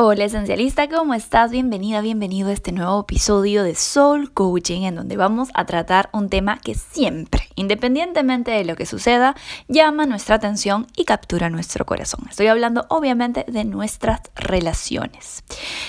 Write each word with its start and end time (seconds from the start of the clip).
Hola 0.00 0.26
esencialista, 0.26 0.88
¿cómo 0.88 1.12
estás? 1.12 1.50
Bienvenida, 1.50 2.00
bienvenido 2.00 2.50
a 2.50 2.52
este 2.52 2.70
nuevo 2.70 3.00
episodio 3.00 3.64
de 3.64 3.74
Soul 3.74 4.32
Coaching 4.32 4.82
en 4.82 4.94
donde 4.94 5.16
vamos 5.16 5.48
a 5.54 5.66
tratar 5.66 6.08
un 6.12 6.28
tema 6.28 6.60
que 6.60 6.76
siempre, 6.76 7.48
independientemente 7.56 8.52
de 8.52 8.64
lo 8.64 8.76
que 8.76 8.86
suceda, 8.86 9.34
llama 9.66 10.06
nuestra 10.06 10.36
atención 10.36 10.86
y 10.94 11.04
captura 11.04 11.50
nuestro 11.50 11.84
corazón. 11.84 12.20
Estoy 12.30 12.46
hablando 12.46 12.86
obviamente 12.90 13.44
de 13.48 13.64
nuestras 13.64 14.20
relaciones. 14.36 15.42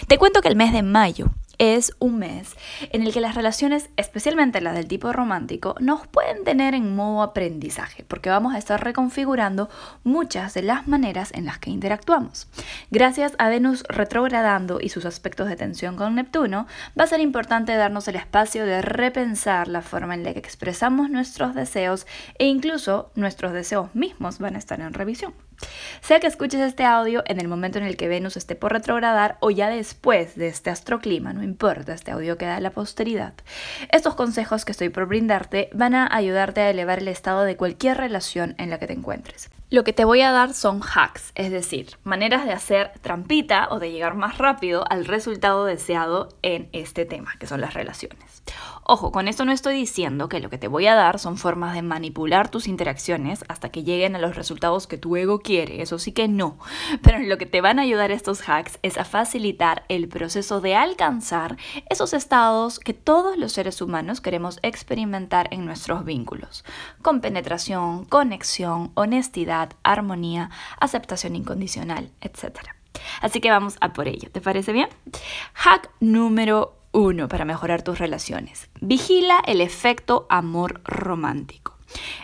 Te 0.08 0.18
cuento 0.18 0.42
que 0.42 0.48
el 0.48 0.56
mes 0.56 0.74
de 0.74 0.82
mayo 0.82 1.30
es 1.60 1.94
un 2.00 2.18
mes 2.18 2.56
en 2.92 3.04
el 3.04 3.14
que 3.14 3.22
las 3.22 3.36
relaciones, 3.36 3.90
especialmente 3.98 4.62
las 4.62 4.74
del 4.74 4.88
tipo 4.88 5.14
romántico, 5.14 5.76
nos 5.80 6.08
pueden 6.08 6.44
tener 6.44 6.74
en 6.74 6.96
modo 6.96 7.22
aprendizaje, 7.22 8.04
porque 8.08 8.30
vamos 8.30 8.56
a 8.56 8.58
estar 8.58 8.84
reconfigurando 8.84 9.70
muchas 10.04 10.54
de 10.54 10.64
las 10.64 10.88
maneras 10.88 11.32
en 11.34 11.46
las 11.46 11.60
que 11.60 11.70
interactuamos. 11.70 12.48
Gracias 12.90 13.34
a 13.38 13.50
Venus 13.50 13.84
retrogradando 13.90 14.80
y 14.82 14.90
sus 14.90 15.06
aspectos 15.06 15.50
de 15.50 15.58
tensión 15.58 15.98
con 15.98 16.16
Neptuno, 16.16 16.66
va 16.98 17.04
a 17.04 17.08
ser 17.08 17.20
importante 17.20 17.76
darnos 17.76 18.08
el 18.08 18.16
espacio 18.16 18.66
de 18.66 18.82
repensar 18.82 19.68
la 19.68 19.82
forma 19.82 20.14
en 20.14 20.24
la 20.24 20.34
que 20.34 20.40
expresamos 20.40 21.10
nuestros 21.10 21.54
deseos 21.54 22.08
e 22.38 22.46
incluso 22.46 23.12
nuestros 23.16 23.52
deseos 23.52 23.94
mismos 23.94 24.40
van 24.40 24.56
a 24.56 24.60
estar 24.60 24.80
en 24.80 24.94
revisión. 24.94 25.49
Sea 26.02 26.20
que 26.20 26.28
escuches 26.28 26.62
este 26.62 26.86
audio 26.86 27.24
en 27.28 27.40
el 27.40 27.48
momento 27.48 27.78
en 27.78 27.84
el 27.84 27.98
que 27.98 28.08
Venus 28.08 28.38
esté 28.38 28.56
por 28.56 28.72
retrogradar 28.72 29.38
o 29.42 29.52
ya 29.52 29.70
después 29.70 30.36
de 30.36 30.48
este 30.48 30.70
astroclima, 30.70 31.34
no 31.34 31.44
importa, 31.44 31.94
este 31.94 32.12
audio 32.12 32.38
queda 32.38 32.58
en 32.58 32.64
la 32.64 32.72
posteridad. 32.72 33.34
Estos 33.92 34.16
consejos 34.16 34.66
que 34.66 34.72
estoy 34.72 34.90
por 34.90 35.06
brindarte 35.06 35.70
van 35.74 35.96
a 35.96 36.08
ayudarte 36.12 36.62
a 36.62 36.70
elevar 36.70 37.00
el 37.00 37.08
estado 37.08 37.44
de 37.44 37.58
cualquier 37.58 37.98
relación 37.98 38.56
en 38.58 38.70
la 38.70 38.80
que 38.80 38.88
te 38.88 38.94
encuentres. 38.94 39.50
Lo 39.72 39.84
que 39.84 39.94
te 39.94 40.04
voy 40.04 40.22
a 40.22 40.32
dar 40.32 40.56
son 40.56 40.82
hacks, 40.82 41.32
es 41.36 41.52
decir, 41.52 41.92
maneras 42.04 42.44
de 42.44 42.54
hacer 42.54 42.92
trampita 43.02 43.68
o 43.70 43.78
de 43.78 43.92
llegar 43.92 44.16
más 44.16 44.40
rápido 44.40 44.84
al 44.90 45.06
resultado 45.06 45.64
deseado 45.64 46.30
en 46.42 46.70
este 46.72 47.06
tema, 47.06 47.36
que 47.38 47.46
son 47.46 47.62
las 47.62 47.76
relaciones. 47.76 48.42
Ojo, 48.84 49.12
con 49.12 49.28
esto 49.28 49.46
no 49.46 49.52
estoy 49.52 49.76
diciendo 49.76 50.28
que 50.28 50.40
lo 50.40 50.50
que 50.50 50.58
te 50.58 50.68
voy 50.68 50.88
a 50.88 50.96
dar 50.96 51.20
son 51.20 51.38
formas 51.38 51.76
de 51.76 51.84
manipular 51.84 52.50
tus 52.50 52.68
interacciones 52.68 53.46
hasta 53.48 53.70
que 53.70 53.84
lleguen 53.84 54.16
a 54.16 54.20
los 54.20 54.36
resultados 54.36 54.88
que 54.88 54.98
tu 54.98 55.16
ego 55.16 55.42
quiere, 55.42 55.84
eso 55.84 56.00
sí 56.00 56.14
que 56.14 56.28
no. 56.28 56.58
Pero 57.04 57.20
lo 57.20 57.38
que 57.38 57.46
te 57.46 57.62
van 57.62 57.78
a 57.78 57.84
ayudar 57.84 58.10
estos 58.10 58.50
hacks 58.50 58.80
es 58.82 58.98
a 58.98 59.06
facilitar 59.06 59.84
el 59.88 60.08
proceso 60.08 60.62
de 60.62 60.76
alcanzar 60.76 61.58
esos 61.92 62.14
estados 62.14 62.80
que 62.80 62.96
todos 62.96 63.38
los 63.38 63.52
seres 63.52 63.84
humanos 63.84 64.20
queremos 64.20 64.58
experimentar 64.64 65.48
en 65.52 65.66
nuestros 65.68 66.06
vínculos, 66.06 66.66
con 67.04 67.22
penetración, 67.22 68.06
conexión, 68.06 68.92
honestidad, 68.96 69.59
armonía, 69.84 70.50
aceptación 70.80 71.36
incondicional, 71.36 72.12
etc. 72.22 72.60
Así 73.22 73.42
que 73.42 73.52
vamos 73.52 73.78
a 73.82 73.94
por 73.94 74.08
ello, 74.08 74.30
¿te 74.32 74.42
parece 74.42 74.74
bien? 74.74 74.90
Hack 75.54 75.90
número 76.00 76.76
uno 76.92 77.28
para 77.28 77.46
mejorar 77.46 77.84
tus 77.84 78.00
relaciones. 78.00 78.70
Vigila 78.82 79.40
el 79.46 79.62
efecto 79.62 80.26
amor 80.30 80.82
romántico. 80.84 81.78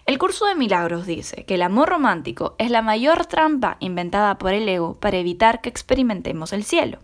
El 0.06 0.20
curso 0.20 0.46
de 0.46 0.56
milagros 0.56 1.06
dice 1.08 1.46
que 1.46 1.56
el 1.56 1.64
amor 1.64 1.90
romántico 1.90 2.56
es 2.60 2.70
la 2.70 2.82
mayor 2.82 3.26
trampa 3.26 3.78
inventada 3.80 4.38
por 4.38 4.54
el 4.54 4.70
ego 4.70 5.00
para 5.00 5.18
evitar 5.18 5.62
que 5.62 5.70
experimentemos 5.70 6.54
el 6.54 6.64
cielo. 6.64 7.00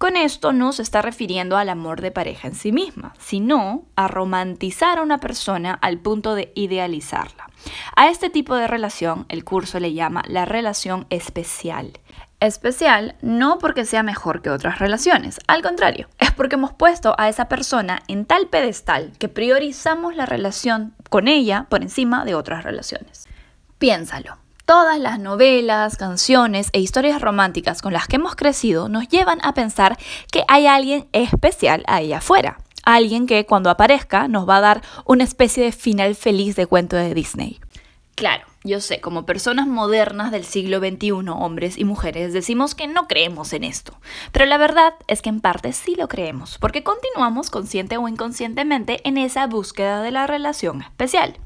Con 0.00 0.16
esto 0.16 0.54
no 0.54 0.72
se 0.72 0.80
está 0.80 1.02
refiriendo 1.02 1.58
al 1.58 1.68
amor 1.68 2.00
de 2.00 2.10
pareja 2.10 2.48
en 2.48 2.54
sí 2.54 2.72
misma, 2.72 3.12
sino 3.18 3.84
a 3.96 4.08
romantizar 4.08 4.96
a 4.96 5.02
una 5.02 5.18
persona 5.18 5.74
al 5.74 5.98
punto 5.98 6.34
de 6.34 6.52
idealizarla. 6.54 7.50
A 7.96 8.08
este 8.08 8.30
tipo 8.30 8.54
de 8.56 8.66
relación 8.66 9.26
el 9.28 9.44
curso 9.44 9.78
le 9.78 9.92
llama 9.92 10.22
la 10.26 10.46
relación 10.46 11.06
especial. 11.10 12.00
Especial 12.40 13.16
no 13.20 13.58
porque 13.58 13.84
sea 13.84 14.02
mejor 14.02 14.40
que 14.40 14.48
otras 14.48 14.78
relaciones, 14.78 15.38
al 15.46 15.60
contrario, 15.60 16.08
es 16.18 16.30
porque 16.30 16.54
hemos 16.54 16.72
puesto 16.72 17.14
a 17.18 17.28
esa 17.28 17.50
persona 17.50 18.00
en 18.08 18.24
tal 18.24 18.46
pedestal 18.46 19.12
que 19.18 19.28
priorizamos 19.28 20.16
la 20.16 20.24
relación 20.24 20.94
con 21.10 21.28
ella 21.28 21.66
por 21.68 21.82
encima 21.82 22.24
de 22.24 22.34
otras 22.34 22.64
relaciones. 22.64 23.28
Piénsalo. 23.76 24.38
Todas 24.70 25.00
las 25.00 25.18
novelas, 25.18 25.96
canciones 25.96 26.70
e 26.72 26.78
historias 26.78 27.20
románticas 27.20 27.82
con 27.82 27.92
las 27.92 28.06
que 28.06 28.14
hemos 28.14 28.36
crecido 28.36 28.88
nos 28.88 29.08
llevan 29.08 29.40
a 29.42 29.52
pensar 29.52 29.98
que 30.30 30.44
hay 30.46 30.68
alguien 30.68 31.08
especial 31.10 31.82
ahí 31.88 32.12
afuera. 32.12 32.58
Alguien 32.84 33.26
que 33.26 33.44
cuando 33.46 33.68
aparezca 33.68 34.28
nos 34.28 34.48
va 34.48 34.58
a 34.58 34.60
dar 34.60 34.82
una 35.06 35.24
especie 35.24 35.64
de 35.64 35.72
final 35.72 36.14
feliz 36.14 36.54
de 36.54 36.66
cuento 36.66 36.94
de 36.94 37.14
Disney. 37.14 37.58
Claro, 38.14 38.46
yo 38.62 38.80
sé, 38.80 39.00
como 39.00 39.26
personas 39.26 39.66
modernas 39.66 40.30
del 40.30 40.44
siglo 40.44 40.78
XXI, 40.78 41.10
hombres 41.30 41.76
y 41.76 41.82
mujeres, 41.82 42.32
decimos 42.32 42.76
que 42.76 42.86
no 42.86 43.08
creemos 43.08 43.52
en 43.52 43.64
esto. 43.64 43.98
Pero 44.30 44.46
la 44.46 44.56
verdad 44.56 44.94
es 45.08 45.20
que 45.20 45.30
en 45.30 45.40
parte 45.40 45.72
sí 45.72 45.96
lo 45.96 46.06
creemos, 46.06 46.58
porque 46.58 46.84
continuamos 46.84 47.50
consciente 47.50 47.96
o 47.96 48.06
inconscientemente 48.06 49.00
en 49.02 49.18
esa 49.18 49.48
búsqueda 49.48 50.00
de 50.00 50.12
la 50.12 50.28
relación 50.28 50.82
especial. 50.82 51.40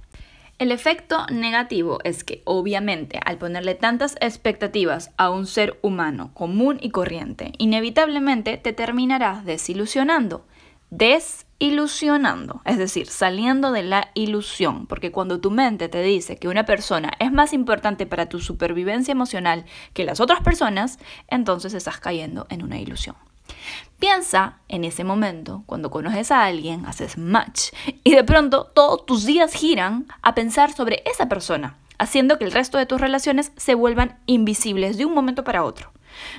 El 0.65 0.73
efecto 0.73 1.27
negativo 1.31 1.99
es 2.05 2.25
que, 2.25 2.41
obviamente, 2.47 3.21
al 3.23 3.37
ponerle 3.37 3.75
tantas 3.75 4.17
expectativas 4.23 5.11
a 5.19 5.29
un 5.29 5.47
ser 5.47 5.79
humano 5.83 6.31
común 6.33 6.79
y 6.81 6.89
corriente, 6.89 7.53
inevitablemente 7.59 8.57
te 8.57 8.73
terminarás 8.73 9.45
desilusionando. 9.45 10.47
Desilusionando, 10.89 12.63
es 12.65 12.79
decir, 12.79 13.09
saliendo 13.09 13.73
de 13.73 13.83
la 13.83 14.11
ilusión, 14.15 14.87
porque 14.87 15.13
cuando 15.13 15.39
tu 15.39 15.51
mente 15.51 15.91
te 15.91 16.01
dice 16.01 16.39
que 16.39 16.49
una 16.49 16.65
persona 16.65 17.13
es 17.19 17.31
más 17.31 17.53
importante 17.53 18.07
para 18.07 18.31
tu 18.31 18.41
supervivencia 18.41 19.13
emocional 19.13 19.67
que 19.93 20.05
las 20.05 20.19
otras 20.19 20.41
personas, 20.41 20.99
entonces 21.29 21.75
estás 21.75 22.01
cayendo 22.01 22.47
en 22.49 22.63
una 22.63 22.79
ilusión. 22.79 23.17
Piensa 23.99 24.59
en 24.69 24.85
ese 24.85 25.05
momento, 25.05 25.63
cuando 25.67 25.91
conoces 25.91 26.31
a 26.31 26.45
alguien, 26.45 26.85
haces 26.87 27.17
match 27.17 27.71
y 28.03 28.15
de 28.15 28.25
pronto 28.25 28.65
todos 28.75 29.07
tus 29.07 29.25
días 29.25 29.55
giran 29.55 30.07
a 30.23 30.35
pensar 30.35 30.73
sobre 30.73 31.03
esa 31.07 31.29
persona, 31.29 31.77
haciendo 31.99 32.39
que 32.39 32.45
el 32.45 32.53
resto 32.53 32.79
de 32.79 32.87
tus 32.87 33.01
relaciones 33.01 33.53
se 33.57 33.75
vuelvan 33.75 34.19
invisibles 34.27 34.99
de 34.99 35.07
un 35.07 35.15
momento 35.15 35.45
para 35.45 35.65
otro. 35.65 35.93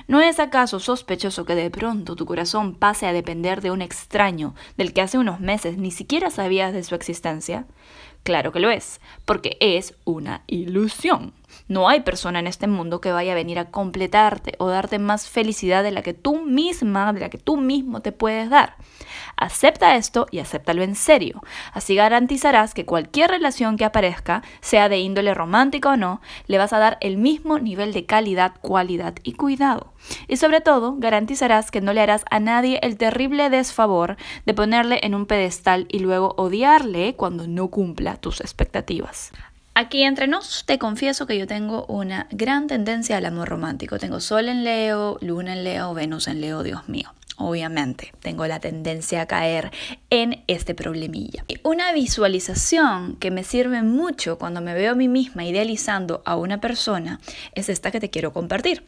¿No 0.06 0.20
es 0.20 0.38
acaso 0.38 0.80
sospechoso 0.80 1.44
que 1.44 1.54
de 1.54 1.70
pronto 1.70 2.16
tu 2.16 2.26
corazón 2.26 2.74
pase 2.74 3.06
a 3.06 3.12
depender 3.12 3.60
de 3.60 3.70
un 3.70 3.82
extraño 3.82 4.54
del 4.76 4.92
que 4.92 5.02
hace 5.02 5.18
unos 5.18 5.40
meses 5.40 5.76
ni 5.76 5.90
siquiera 5.90 6.30
sabías 6.30 6.72
de 6.72 6.82
su 6.82 6.94
existencia? 6.94 7.66
Claro 8.22 8.52
que 8.52 8.60
lo 8.60 8.70
es, 8.70 9.00
porque 9.24 9.56
es 9.60 9.94
una 10.04 10.42
ilusión. 10.46 11.32
No 11.68 11.88
hay 11.88 12.00
persona 12.00 12.38
en 12.38 12.46
este 12.46 12.68
mundo 12.68 13.00
que 13.00 13.10
vaya 13.10 13.32
a 13.32 13.34
venir 13.34 13.58
a 13.58 13.72
completarte 13.72 14.54
o 14.58 14.68
darte 14.68 15.00
más 15.00 15.28
felicidad 15.28 15.82
de 15.82 15.90
la 15.90 16.02
que 16.02 16.14
tú 16.14 16.40
misma, 16.40 17.12
de 17.12 17.18
la 17.18 17.28
que 17.28 17.38
tú 17.38 17.56
mismo 17.56 18.02
te 18.02 18.12
puedes 18.12 18.48
dar. 18.48 18.76
Acepta 19.36 19.96
esto 19.96 20.28
y 20.30 20.38
acéptalo 20.38 20.84
en 20.84 20.94
serio. 20.94 21.42
Así 21.72 21.96
garantizarás 21.96 22.72
que 22.72 22.86
cualquier 22.86 23.30
relación 23.30 23.76
que 23.76 23.84
aparezca, 23.84 24.42
sea 24.60 24.88
de 24.88 24.98
índole 24.98 25.34
romántica 25.34 25.90
o 25.90 25.96
no, 25.96 26.20
le 26.46 26.58
vas 26.58 26.72
a 26.72 26.78
dar 26.78 26.98
el 27.00 27.16
mismo 27.16 27.58
nivel 27.58 27.92
de 27.92 28.06
calidad, 28.06 28.54
cualidad 28.60 29.14
y 29.24 29.32
cuidado. 29.32 29.92
Y 30.28 30.36
sobre 30.36 30.60
todo, 30.60 30.94
garantizarás 30.98 31.72
que 31.72 31.80
no 31.80 31.92
le 31.92 32.00
harás 32.00 32.24
a 32.30 32.38
nadie 32.38 32.78
el 32.82 32.96
terrible 32.96 33.50
desfavor 33.50 34.16
de 34.44 34.54
ponerle 34.54 35.00
en 35.02 35.16
un 35.16 35.26
pedestal 35.26 35.86
y 35.90 35.98
luego 35.98 36.34
odiarle 36.38 37.16
cuando 37.16 37.48
no 37.48 37.68
cumpla 37.68 38.16
tus 38.16 38.40
expectativas. 38.40 39.32
Aquí 39.78 40.04
entre 40.04 40.26
nos 40.26 40.64
te 40.64 40.78
confieso 40.78 41.26
que 41.26 41.36
yo 41.36 41.46
tengo 41.46 41.84
una 41.84 42.28
gran 42.30 42.66
tendencia 42.66 43.18
al 43.18 43.26
amor 43.26 43.50
romántico. 43.50 43.98
Tengo 43.98 44.20
Sol 44.20 44.48
en 44.48 44.64
Leo, 44.64 45.18
Luna 45.20 45.52
en 45.52 45.64
Leo, 45.64 45.92
Venus 45.92 46.28
en 46.28 46.40
Leo, 46.40 46.62
Dios 46.62 46.88
mío. 46.88 47.12
Obviamente, 47.36 48.14
tengo 48.20 48.46
la 48.46 48.58
tendencia 48.58 49.20
a 49.20 49.26
caer 49.26 49.70
en 50.08 50.42
este 50.46 50.74
problemilla. 50.74 51.44
Una 51.62 51.92
visualización 51.92 53.16
que 53.16 53.30
me 53.30 53.44
sirve 53.44 53.82
mucho 53.82 54.38
cuando 54.38 54.62
me 54.62 54.72
veo 54.72 54.92
a 54.92 54.94
mí 54.94 55.08
misma 55.08 55.44
idealizando 55.44 56.22
a 56.24 56.36
una 56.36 56.58
persona 56.58 57.20
es 57.52 57.68
esta 57.68 57.90
que 57.90 58.00
te 58.00 58.08
quiero 58.08 58.32
compartir. 58.32 58.82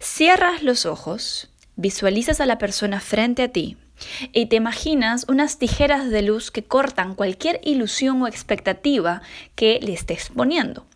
Cierras 0.00 0.64
los 0.64 0.84
ojos, 0.84 1.48
visualizas 1.76 2.40
a 2.40 2.46
la 2.46 2.58
persona 2.58 2.98
frente 2.98 3.44
a 3.44 3.52
ti, 3.52 3.76
y 4.32 4.46
te 4.46 4.56
imaginas 4.56 5.26
unas 5.28 5.58
tijeras 5.58 6.10
de 6.10 6.22
luz 6.22 6.50
que 6.50 6.64
cortan 6.64 7.14
cualquier 7.14 7.60
ilusión 7.62 8.22
o 8.22 8.26
expectativa 8.26 9.22
que 9.54 9.80
le 9.82 9.92
estés 9.92 10.30
poniendo. 10.34 10.86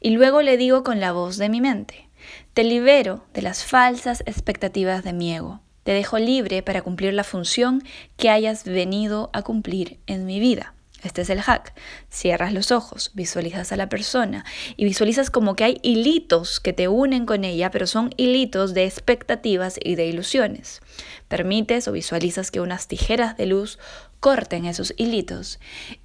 Y 0.00 0.10
luego 0.10 0.42
le 0.42 0.56
digo 0.56 0.82
con 0.82 1.00
la 1.00 1.12
voz 1.12 1.36
de 1.36 1.48
mi 1.48 1.60
mente, 1.60 2.08
te 2.54 2.64
libero 2.64 3.24
de 3.34 3.42
las 3.42 3.64
falsas 3.64 4.22
expectativas 4.26 5.04
de 5.04 5.12
mi 5.12 5.34
ego. 5.34 5.60
Te 5.84 5.92
dejo 5.92 6.18
libre 6.18 6.62
para 6.62 6.82
cumplir 6.82 7.14
la 7.14 7.24
función 7.24 7.82
que 8.16 8.30
hayas 8.30 8.64
venido 8.64 9.30
a 9.32 9.42
cumplir 9.42 9.98
en 10.06 10.26
mi 10.26 10.38
vida. 10.38 10.74
Este 11.02 11.22
es 11.22 11.30
el 11.30 11.40
hack. 11.40 11.74
Cierras 12.10 12.52
los 12.52 12.72
ojos, 12.72 13.12
visualizas 13.14 13.70
a 13.70 13.76
la 13.76 13.88
persona 13.88 14.44
y 14.76 14.84
visualizas 14.84 15.30
como 15.30 15.54
que 15.54 15.64
hay 15.64 15.78
hilitos 15.82 16.58
que 16.58 16.72
te 16.72 16.88
unen 16.88 17.24
con 17.24 17.44
ella, 17.44 17.70
pero 17.70 17.86
son 17.86 18.10
hilitos 18.16 18.74
de 18.74 18.84
expectativas 18.84 19.78
y 19.82 19.94
de 19.94 20.06
ilusiones. 20.06 20.80
Permites 21.28 21.86
o 21.86 21.92
visualizas 21.92 22.50
que 22.50 22.60
unas 22.60 22.88
tijeras 22.88 23.36
de 23.36 23.46
luz 23.46 23.78
corten 24.18 24.64
esos 24.64 24.92
hilitos 24.96 25.60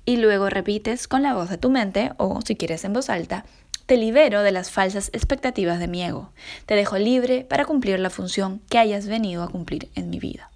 y 0.05 0.17
luego 0.17 0.49
repites 0.49 1.07
con 1.07 1.23
la 1.23 1.33
voz 1.33 1.49
de 1.49 1.57
tu 1.57 1.71
mente 1.71 2.11
o 2.17 2.39
si 2.45 2.55
quieres 2.55 2.85
en 2.85 2.93
voz 2.93 3.09
alta 3.09 3.45
Te 3.87 3.97
libero 3.97 4.43
de 4.43 4.51
las 4.51 4.69
falsas 4.69 5.09
expectativas 5.11 5.79
de 5.79 5.87
mi 5.87 6.03
ego. 6.03 6.31
Te 6.67 6.75
dejo 6.75 6.97
libre 6.99 7.45
para 7.49 7.65
cumplir 7.65 7.99
la 7.99 8.09
función 8.11 8.61
que 8.69 8.77
hayas 8.77 9.07
venido 9.07 9.43
a 9.43 9.49
cumplir 9.49 9.89
en 9.95 10.09
mi 10.09 10.19
vida. 10.19 10.52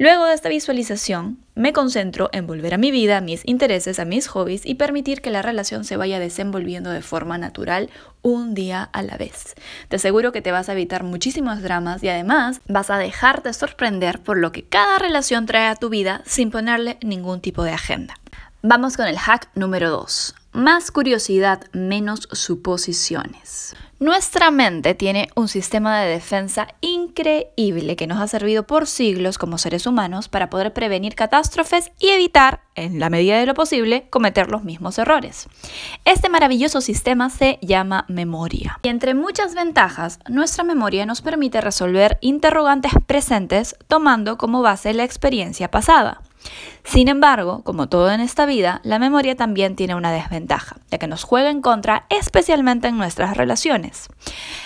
Luego 0.00 0.24
de 0.24 0.32
esta 0.32 0.48
visualización, 0.48 1.36
me 1.54 1.74
concentro 1.74 2.30
en 2.32 2.46
volver 2.46 2.72
a 2.72 2.78
mi 2.78 2.90
vida, 2.90 3.18
a 3.18 3.20
mis 3.20 3.46
intereses, 3.46 3.98
a 3.98 4.06
mis 4.06 4.28
hobbies 4.28 4.64
y 4.64 4.76
permitir 4.76 5.20
que 5.20 5.28
la 5.30 5.42
relación 5.42 5.84
se 5.84 5.98
vaya 5.98 6.18
desenvolviendo 6.18 6.88
de 6.88 7.02
forma 7.02 7.36
natural 7.36 7.90
un 8.22 8.54
día 8.54 8.82
a 8.94 9.02
la 9.02 9.18
vez. 9.18 9.56
Te 9.88 9.96
aseguro 9.96 10.32
que 10.32 10.40
te 10.40 10.52
vas 10.52 10.70
a 10.70 10.72
evitar 10.72 11.04
muchísimos 11.04 11.60
dramas 11.60 12.02
y 12.02 12.08
además 12.08 12.62
vas 12.66 12.88
a 12.88 12.96
dejarte 12.96 13.52
sorprender 13.52 14.20
por 14.20 14.38
lo 14.38 14.52
que 14.52 14.64
cada 14.64 14.98
relación 14.98 15.44
trae 15.44 15.68
a 15.68 15.76
tu 15.76 15.90
vida 15.90 16.22
sin 16.24 16.50
ponerle 16.50 16.96
ningún 17.02 17.42
tipo 17.42 17.62
de 17.62 17.72
agenda. 17.72 18.14
Vamos 18.62 18.96
con 18.96 19.06
el 19.06 19.18
hack 19.18 19.50
número 19.54 19.90
2. 19.90 20.34
Más 20.52 20.90
curiosidad, 20.90 21.62
menos 21.72 22.28
suposiciones. 22.32 23.76
Nuestra 24.00 24.50
mente 24.50 24.94
tiene 24.94 25.28
un 25.36 25.46
sistema 25.46 26.00
de 26.00 26.10
defensa 26.10 26.66
increíble 26.80 27.94
que 27.94 28.08
nos 28.08 28.18
ha 28.18 28.26
servido 28.26 28.66
por 28.66 28.88
siglos 28.88 29.38
como 29.38 29.58
seres 29.58 29.86
humanos 29.86 30.28
para 30.28 30.50
poder 30.50 30.72
prevenir 30.72 31.14
catástrofes 31.14 31.92
y 32.00 32.08
evitar, 32.08 32.62
en 32.74 32.98
la 32.98 33.10
medida 33.10 33.38
de 33.38 33.46
lo 33.46 33.54
posible, 33.54 34.08
cometer 34.10 34.50
los 34.50 34.64
mismos 34.64 34.98
errores. 34.98 35.48
Este 36.04 36.28
maravilloso 36.28 36.80
sistema 36.80 37.30
se 37.30 37.60
llama 37.62 38.06
memoria. 38.08 38.80
Y 38.82 38.88
entre 38.88 39.14
muchas 39.14 39.54
ventajas, 39.54 40.18
nuestra 40.28 40.64
memoria 40.64 41.06
nos 41.06 41.20
permite 41.20 41.60
resolver 41.60 42.18
interrogantes 42.22 42.92
presentes 43.06 43.76
tomando 43.86 44.36
como 44.36 44.62
base 44.62 44.94
la 44.94 45.04
experiencia 45.04 45.70
pasada. 45.70 46.22
Sin 46.84 47.08
embargo, 47.08 47.62
como 47.62 47.88
todo 47.88 48.10
en 48.10 48.20
esta 48.20 48.46
vida, 48.46 48.80
la 48.84 48.98
memoria 48.98 49.36
también 49.36 49.76
tiene 49.76 49.94
una 49.94 50.12
desventaja, 50.12 50.76
ya 50.90 50.98
que 50.98 51.06
nos 51.06 51.24
juega 51.24 51.50
en 51.50 51.60
contra 51.60 52.06
especialmente 52.08 52.88
en 52.88 52.96
nuestras 52.98 53.36
relaciones. 53.36 54.08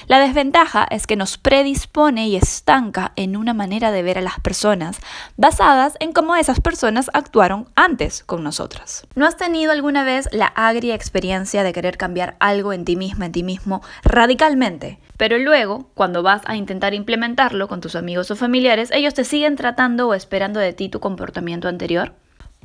La 0.06 0.18
desventaja 0.18 0.86
es 0.90 1.06
que 1.06 1.16
nos 1.16 1.38
predispone 1.38 2.28
y 2.28 2.36
estanca 2.36 3.12
en 3.16 3.36
una 3.36 3.54
manera 3.54 3.90
de 3.90 4.02
ver 4.02 4.18
a 4.18 4.20
las 4.20 4.38
personas 4.40 4.98
basadas 5.36 5.94
en 5.98 6.12
cómo 6.12 6.36
esas 6.36 6.60
personas 6.60 7.10
actuaron 7.14 7.68
antes 7.74 8.22
con 8.22 8.44
nosotras. 8.44 9.06
¿No 9.14 9.26
has 9.26 9.36
tenido 9.36 9.72
alguna 9.72 10.04
vez 10.04 10.28
la 10.32 10.46
agria 10.46 10.94
experiencia 10.94 11.62
de 11.62 11.72
querer 11.72 11.96
cambiar 11.96 12.36
algo 12.38 12.72
en 12.72 12.84
ti 12.84 12.96
misma, 12.96 13.26
en 13.26 13.32
ti 13.32 13.42
mismo, 13.42 13.82
radicalmente? 14.02 14.98
Pero 15.16 15.38
luego, 15.38 15.88
cuando 15.94 16.22
vas 16.22 16.42
a 16.44 16.56
intentar 16.56 16.92
implementarlo 16.92 17.68
con 17.68 17.80
tus 17.80 17.96
amigos 17.96 18.30
o 18.30 18.36
familiares, 18.36 18.90
ellos 18.92 19.14
te 19.14 19.24
siguen 19.24 19.56
tratando 19.56 20.08
o 20.08 20.14
esperando 20.14 20.60
de 20.60 20.72
ti 20.72 20.88
tu 20.88 21.00
comportamiento 21.00 21.68
anterior. 21.68 22.12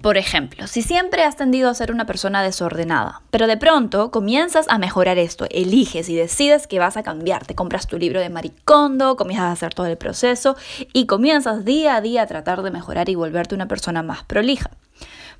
Por 0.01 0.15
ejemplo, 0.15 0.65
si 0.67 0.81
siempre 0.81 1.25
has 1.25 1.35
tendido 1.35 1.69
a 1.69 1.73
ser 1.73 1.91
una 1.91 2.05
persona 2.05 2.41
desordenada, 2.41 3.21
pero 3.31 3.47
de 3.47 3.57
pronto 3.57 4.11
comienzas 4.11 4.65
a 4.69 4.77
mejorar 4.77 5.17
esto, 5.17 5.45
eliges 5.49 6.07
y 6.07 6.15
decides 6.15 6.67
que 6.67 6.79
vas 6.79 6.95
a 6.95 7.03
cambiar, 7.03 7.45
te 7.45 7.53
compras 7.53 7.85
tu 7.85 7.97
libro 7.97 8.21
de 8.21 8.29
maricondo, 8.29 9.17
comienzas 9.17 9.47
a 9.47 9.51
hacer 9.51 9.73
todo 9.73 9.87
el 9.87 9.97
proceso 9.97 10.55
y 10.93 11.05
comienzas 11.05 11.65
día 11.65 11.97
a 11.97 12.01
día 12.01 12.21
a 12.21 12.27
tratar 12.27 12.61
de 12.61 12.71
mejorar 12.71 13.09
y 13.09 13.15
volverte 13.15 13.55
una 13.55 13.67
persona 13.67 14.01
más 14.01 14.23
prolija. 14.23 14.71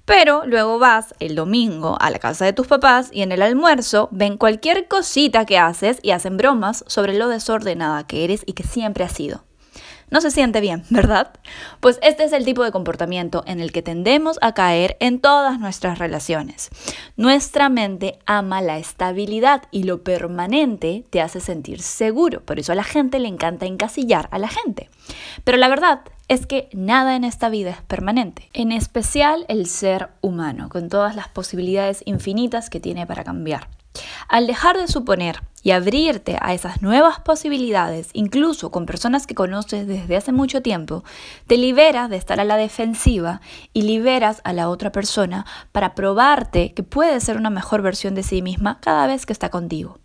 Pero 0.04 0.46
luego 0.46 0.78
vas 0.78 1.14
el 1.20 1.36
domingo 1.36 1.96
a 2.02 2.10
la 2.10 2.20
casa 2.20 2.44
de 2.44 2.52
tus 2.52 2.68
papás 2.68 3.12
y 3.14 3.22
en 3.22 3.32
el 3.32 3.42
almuerzo 3.42 4.10
ven 4.12 4.38
cualquier 4.38 4.90
cosita 4.90 5.46
que 5.46 5.58
haces 5.58 6.00
y 6.02 6.12
hacen 6.12 6.36
bromas 6.36 6.84
sobre 6.86 7.14
lo 7.14 7.30
desordenada 7.30 8.06
que 8.06 8.26
eres 8.26 8.44
y 8.46 8.54
que 8.54 8.64
siempre 8.64 9.06
has 9.06 9.14
sido. 9.14 9.49
No 10.12 10.22
se 10.22 10.32
siente 10.32 10.62
bien, 10.62 10.84
¿verdad? 10.90 11.32
Pues 11.80 12.00
este 12.02 12.24
es 12.24 12.34
el 12.34 12.46
tipo 12.46 12.64
de 12.64 12.72
comportamiento 12.72 13.44
en 13.46 13.60
el 13.60 13.72
que 13.72 13.82
tendemos 13.82 14.38
a 14.42 14.54
caer 14.54 14.98
en 15.00 15.20
todas 15.20 15.60
nuestras 15.60 16.00
relaciones. 16.00 16.70
Nuestra 17.16 17.70
mente 17.70 18.20
ama 18.26 18.62
la 18.62 18.78
estabilidad 18.78 19.64
y 19.72 19.84
lo 19.84 20.04
permanente 20.04 21.04
te 21.10 21.22
hace 21.22 21.40
sentir 21.40 21.82
seguro. 21.82 22.42
Por 22.42 22.60
eso 22.60 22.72
a 22.72 22.76
la 22.76 22.84
gente 22.84 23.20
le 23.20 23.28
encanta 23.28 23.66
encasillar 23.66 24.28
a 24.32 24.40
la 24.40 24.48
gente. 24.48 24.90
Pero 25.44 25.58
la 25.58 25.68
verdad 25.68 26.02
es 26.28 26.46
que 26.46 26.70
nada 26.74 27.16
en 27.16 27.24
esta 27.24 27.50
vida 27.50 27.72
es 27.72 27.82
permanente, 27.82 28.50
en 28.54 28.72
especial 28.72 29.46
el 29.48 29.66
ser 29.66 30.10
humano, 30.22 30.70
con 30.70 30.88
todas 30.88 31.16
las 31.16 31.28
posibilidades 31.28 32.04
infinitas 32.06 32.70
que 32.70 32.80
tiene 32.80 33.08
para 33.08 33.24
cambiar. 33.24 33.68
Al 34.28 34.46
dejar 34.46 34.78
de 34.78 34.88
suponer 34.88 35.42
y 35.64 35.72
abrirte 35.72 36.38
a 36.42 36.54
esas 36.54 36.82
nuevas 36.82 37.20
posibilidades, 37.20 38.10
incluso 38.14 38.72
con 38.72 38.86
personas 38.86 39.28
que 39.28 39.36
conoces 39.36 39.88
desde 39.88 40.18
hace 40.18 40.32
mucho 40.32 40.62
tiempo, 40.62 41.04
te 41.48 41.58
liberas 41.58 42.10
de 42.10 42.18
estar 42.18 42.40
a 42.40 42.46
la 42.46 42.58
defensiva 42.58 43.42
y 43.74 43.84
liberas 43.84 44.42
a 44.44 44.54
la 44.54 44.70
otra 44.70 44.92
persona 44.92 45.46
para 45.72 45.96
probarte 45.96 46.74
que 46.74 46.84
puede 46.84 47.20
ser 47.20 47.38
una 47.38 47.50
mejor 47.50 47.82
versión 47.82 48.16
de 48.16 48.24
sí 48.24 48.42
misma 48.42 48.80
cada 48.82 49.08
vez 49.08 49.26
que 49.26 49.34
está 49.34 49.50
contigo. 49.50 50.00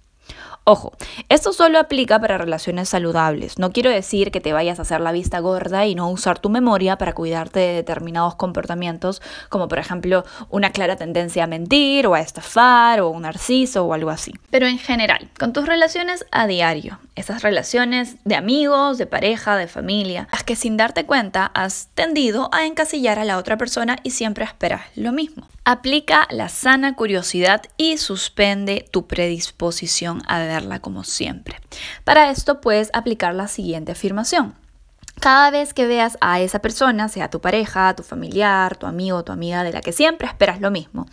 Ojo, 0.66 0.92
esto 1.28 1.52
solo 1.52 1.78
aplica 1.78 2.18
para 2.18 2.38
relaciones 2.38 2.88
saludables. 2.88 3.58
No 3.58 3.70
quiero 3.70 3.90
decir 3.90 4.30
que 4.30 4.40
te 4.40 4.54
vayas 4.54 4.78
a 4.78 4.82
hacer 4.82 5.02
la 5.02 5.12
vista 5.12 5.38
gorda 5.40 5.84
y 5.84 5.94
no 5.94 6.10
usar 6.10 6.38
tu 6.38 6.48
memoria 6.48 6.96
para 6.96 7.12
cuidarte 7.12 7.60
de 7.60 7.74
determinados 7.74 8.34
comportamientos, 8.36 9.20
como 9.50 9.68
por 9.68 9.78
ejemplo 9.78 10.24
una 10.48 10.70
clara 10.70 10.96
tendencia 10.96 11.44
a 11.44 11.48
mentir 11.48 12.06
o 12.06 12.14
a 12.14 12.20
estafar 12.20 13.02
o 13.02 13.10
un 13.10 13.22
narciso 13.22 13.84
o 13.84 13.92
algo 13.92 14.08
así. 14.08 14.32
Pero 14.48 14.66
en 14.66 14.78
general, 14.78 15.28
con 15.38 15.52
tus 15.52 15.66
relaciones 15.66 16.24
a 16.30 16.46
diario, 16.46 16.98
esas 17.16 17.42
relaciones 17.42 18.16
de 18.24 18.34
amigos, 18.34 18.98
de 18.98 19.06
pareja, 19.06 19.56
de 19.56 19.68
familia, 19.68 20.28
las 20.32 20.44
que 20.44 20.56
sin 20.56 20.76
darte 20.76 21.06
cuenta 21.06 21.46
has 21.54 21.88
tendido 21.94 22.48
a 22.52 22.66
encasillar 22.66 23.18
a 23.18 23.24
la 23.24 23.38
otra 23.38 23.56
persona 23.56 23.96
y 24.02 24.10
siempre 24.10 24.44
esperas 24.44 24.82
lo 24.96 25.12
mismo. 25.12 25.48
Aplica 25.64 26.26
la 26.30 26.48
sana 26.48 26.96
curiosidad 26.96 27.62
y 27.76 27.98
suspende 27.98 28.86
tu 28.90 29.06
predisposición 29.06 30.22
a 30.26 30.40
verla 30.40 30.80
como 30.80 31.04
siempre. 31.04 31.60
Para 32.04 32.30
esto 32.30 32.60
puedes 32.60 32.90
aplicar 32.92 33.34
la 33.34 33.48
siguiente 33.48 33.92
afirmación. 33.92 34.54
Cada 35.20 35.50
vez 35.50 35.72
que 35.72 35.86
veas 35.86 36.18
a 36.20 36.40
esa 36.40 36.58
persona, 36.58 37.08
sea 37.08 37.30
tu 37.30 37.40
pareja, 37.40 37.94
tu 37.94 38.02
familiar, 38.02 38.76
tu 38.76 38.86
amigo 38.86 39.24
tu 39.24 39.32
amiga 39.32 39.62
de 39.62 39.72
la 39.72 39.80
que 39.80 39.92
siempre 39.92 40.26
esperas 40.26 40.60
lo 40.60 40.70
mismo, 40.70 41.06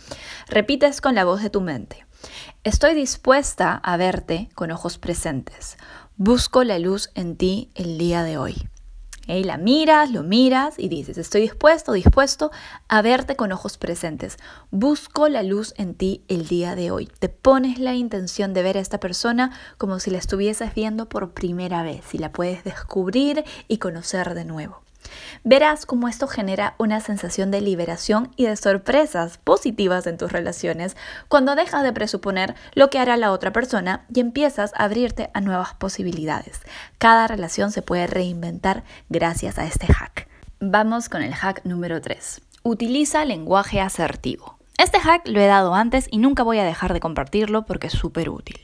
repites 0.48 1.00
con 1.00 1.14
la 1.14 1.24
voz 1.24 1.42
de 1.42 1.50
tu 1.50 1.60
mente. 1.60 2.04
Estoy 2.64 2.94
dispuesta 2.94 3.74
a 3.74 3.96
verte 3.96 4.48
con 4.54 4.70
ojos 4.70 4.96
presentes. 4.96 5.78
Busco 6.16 6.62
la 6.62 6.78
luz 6.78 7.10
en 7.16 7.36
ti 7.36 7.72
el 7.74 7.98
día 7.98 8.22
de 8.22 8.38
hoy. 8.38 8.68
Y 9.26 9.42
la 9.42 9.56
miras, 9.56 10.12
lo 10.12 10.22
miras 10.22 10.78
y 10.78 10.88
dices, 10.88 11.18
estoy 11.18 11.40
dispuesto, 11.40 11.92
dispuesto 11.92 12.52
a 12.86 13.02
verte 13.02 13.34
con 13.34 13.50
ojos 13.50 13.78
presentes. 13.78 14.36
Busco 14.70 15.28
la 15.28 15.42
luz 15.42 15.74
en 15.76 15.96
ti 15.96 16.22
el 16.28 16.46
día 16.46 16.76
de 16.76 16.92
hoy. 16.92 17.10
Te 17.18 17.28
pones 17.28 17.80
la 17.80 17.94
intención 17.94 18.54
de 18.54 18.62
ver 18.62 18.76
a 18.76 18.80
esta 18.80 19.00
persona 19.00 19.50
como 19.76 19.98
si 19.98 20.12
la 20.12 20.18
estuvieses 20.18 20.72
viendo 20.72 21.08
por 21.08 21.32
primera 21.32 21.82
vez 21.82 22.14
y 22.14 22.18
la 22.18 22.30
puedes 22.30 22.62
descubrir 22.62 23.42
y 23.66 23.78
conocer 23.78 24.34
de 24.34 24.44
nuevo. 24.44 24.82
Verás 25.44 25.86
cómo 25.86 26.08
esto 26.08 26.26
genera 26.26 26.74
una 26.78 27.00
sensación 27.00 27.50
de 27.50 27.60
liberación 27.60 28.32
y 28.36 28.46
de 28.46 28.56
sorpresas 28.56 29.38
positivas 29.38 30.06
en 30.06 30.18
tus 30.18 30.32
relaciones 30.32 30.96
cuando 31.28 31.54
dejas 31.54 31.82
de 31.82 31.92
presuponer 31.92 32.54
lo 32.74 32.90
que 32.90 32.98
hará 32.98 33.16
la 33.16 33.32
otra 33.32 33.52
persona 33.52 34.06
y 34.12 34.20
empiezas 34.20 34.72
a 34.74 34.84
abrirte 34.84 35.30
a 35.34 35.40
nuevas 35.40 35.74
posibilidades. 35.74 36.60
Cada 36.98 37.26
relación 37.26 37.72
se 37.72 37.82
puede 37.82 38.06
reinventar 38.06 38.84
gracias 39.08 39.58
a 39.58 39.66
este 39.66 39.92
hack. 39.92 40.28
Vamos 40.60 41.08
con 41.08 41.22
el 41.22 41.34
hack 41.34 41.64
número 41.64 42.00
3. 42.00 42.40
Utiliza 42.62 43.24
lenguaje 43.24 43.80
asertivo. 43.80 44.58
Este 44.78 45.00
hack 45.00 45.26
lo 45.26 45.40
he 45.40 45.46
dado 45.46 45.74
antes 45.74 46.06
y 46.10 46.18
nunca 46.18 46.42
voy 46.42 46.58
a 46.58 46.64
dejar 46.64 46.92
de 46.92 47.00
compartirlo 47.00 47.66
porque 47.66 47.88
es 47.88 47.92
súper 47.92 48.30
útil. 48.30 48.60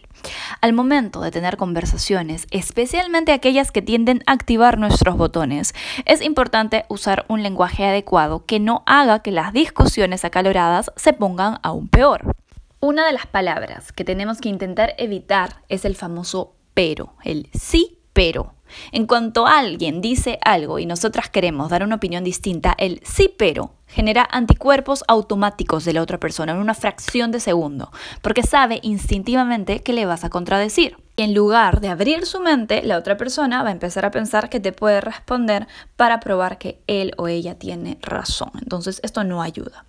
Al 0.61 0.73
momento 0.73 1.21
de 1.21 1.31
tener 1.31 1.57
conversaciones, 1.57 2.49
especialmente 2.51 3.31
aquellas 3.31 3.71
que 3.71 3.81
tienden 3.81 4.25
a 4.27 4.33
activar 4.33 4.77
nuestros 4.77 5.17
botones, 5.17 5.73
es 6.05 6.21
importante 6.21 6.85
usar 6.89 7.25
un 7.29 7.45
lenguaje 7.45 7.85
adecuado 7.85 8.45
que 8.45 8.59
no 8.59 8.83
haga 8.85 9.21
que 9.21 9.31
las 9.31 9.53
discusiones 9.53 10.25
acaloradas 10.25 10.91
se 10.97 11.13
pongan 11.13 11.61
aún 11.63 11.87
peor. 11.87 12.35
Una 12.81 13.07
de 13.07 13.13
las 13.13 13.27
palabras 13.27 13.93
que 13.93 14.05
tenemos 14.05 14.41
que 14.41 14.49
intentar 14.49 14.95
evitar 14.99 15.63
es 15.69 15.85
el 15.85 15.95
famoso 15.95 16.57
pero, 16.75 17.15
el 17.23 17.49
sí 17.53 18.01
pero. 18.13 18.58
En 18.93 19.07
cuanto 19.07 19.47
alguien 19.47 20.01
dice 20.01 20.39
algo 20.45 20.79
y 20.79 20.87
nosotras 20.87 21.29
queremos 21.31 21.71
dar 21.71 21.83
una 21.83 21.97
opinión 21.97 22.25
distinta, 22.25 22.75
el 22.79 23.01
sí 23.05 23.35
pero 23.37 23.73
genera 23.89 24.29
anticuerpos 24.31 25.03
automáticos 25.09 25.85
de 25.85 25.95
la 25.95 26.03
otra 26.03 26.19
persona 26.19 26.53
en 26.53 26.59
una 26.59 26.75
fracción 26.75 27.33
de 27.33 27.41
segundo, 27.41 27.91
porque 28.23 28.43
sabe 28.43 28.81
instintivamente 28.83 29.81
que 29.81 29.93
le 29.93 30.07
vas 30.07 30.25
a 30.25 30.31
contradecir. 30.31 30.97
Y 31.17 31.23
en 31.23 31.35
lugar 31.35 31.81
de 31.81 31.89
abrir 31.89 32.27
su 32.27 32.39
mente, 32.39 32.83
la 32.83 32.97
otra 32.97 33.17
persona 33.17 33.63
va 33.63 33.71
a 33.71 33.73
empezar 33.73 34.05
a 34.05 34.11
pensar 34.11 34.49
que 34.51 34.61
te 34.61 34.73
puede 34.73 35.01
responder 35.01 35.67
para 35.97 36.21
probar 36.21 36.59
que 36.59 36.81
él 36.87 37.13
o 37.17 37.27
ella 37.27 37.59
tiene 37.59 37.99
razón. 38.03 38.53
Entonces 38.61 39.01
esto 39.03 39.25
no 39.25 39.43
ayuda. 39.43 39.85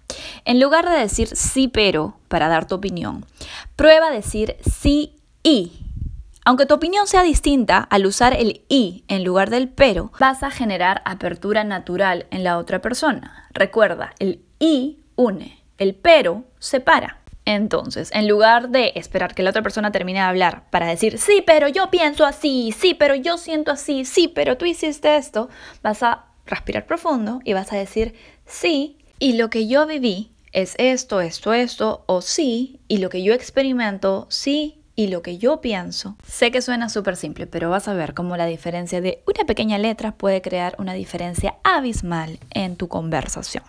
En 0.46 0.60
lugar 0.60 0.90
de 0.90 0.98
decir 0.98 1.30
sí 1.36 1.68
pero 1.68 2.16
para 2.30 2.48
dar 2.48 2.66
tu 2.66 2.76
opinión, 2.76 3.26
prueba 3.76 4.08
a 4.08 4.12
decir 4.12 4.56
sí 4.66 5.14
y 5.44 5.74
aunque 6.50 6.66
tu 6.66 6.74
opinión 6.74 7.06
sea 7.06 7.22
distinta, 7.22 7.78
al 7.78 8.08
usar 8.08 8.34
el 8.34 8.66
y 8.70 9.04
en 9.08 9.24
lugar 9.24 9.52
del 9.52 9.70
pero, 9.70 10.12
vas 10.20 10.42
a 10.42 10.50
generar 10.50 11.04
apertura 11.06 11.64
natural 11.64 12.26
en 12.32 12.44
la 12.44 12.58
otra 12.58 12.82
persona. 12.82 13.48
Recuerda, 13.54 14.16
el 14.18 14.42
y 14.58 14.98
une, 15.16 15.64
el 15.78 15.94
pero 15.94 16.46
separa. 16.58 17.22
Entonces, 17.46 18.10
en 18.16 18.28
lugar 18.28 18.70
de 18.70 18.94
esperar 18.96 19.36
que 19.36 19.44
la 19.44 19.52
otra 19.52 19.62
persona 19.62 19.92
termine 19.92 20.22
de 20.22 20.26
hablar 20.26 20.68
para 20.72 20.88
decir, 20.88 21.20
sí, 21.20 21.44
pero 21.46 21.68
yo 21.68 21.92
pienso 21.92 22.26
así, 22.26 22.74
sí, 22.76 22.96
pero 22.96 23.14
yo 23.14 23.38
siento 23.38 23.70
así, 23.70 24.04
sí, 24.04 24.28
pero 24.28 24.58
tú 24.58 24.66
hiciste 24.66 25.18
esto, 25.18 25.50
vas 25.84 26.02
a 26.02 26.26
respirar 26.48 26.88
profundo 26.88 27.42
y 27.44 27.54
vas 27.54 27.72
a 27.74 27.78
decir, 27.78 28.16
sí, 28.48 28.98
y 29.20 29.34
lo 29.34 29.52
que 29.52 29.68
yo 29.68 29.86
viví 29.86 30.32
es 30.52 30.74
esto, 30.80 31.22
esto, 31.22 31.54
esto, 31.54 32.06
o 32.08 32.24
sí, 32.24 32.80
y 32.88 32.98
lo 32.98 33.10
que 33.10 33.22
yo 33.22 33.36
experimento, 33.36 34.26
sí, 34.32 34.79
y 35.00 35.08
lo 35.08 35.22
que 35.22 35.38
yo 35.38 35.62
pienso. 35.62 36.18
Sé 36.28 36.52
que 36.52 36.62
suena 36.62 36.90
súper 36.90 37.16
simple, 37.16 37.48
pero 37.48 37.70
vas 37.70 37.88
a 37.88 37.94
ver 37.94 38.14
cómo 38.14 38.36
la 38.36 38.48
diferencia 38.48 39.00
de 39.00 39.24
una 39.26 39.46
pequeña 39.46 39.78
letra 39.78 40.12
puede 40.12 40.42
crear 40.42 40.76
una 40.78 40.92
diferencia 40.92 41.56
abismal 41.64 42.38
en 42.50 42.76
tu 42.76 42.90
conversación. 42.90 43.64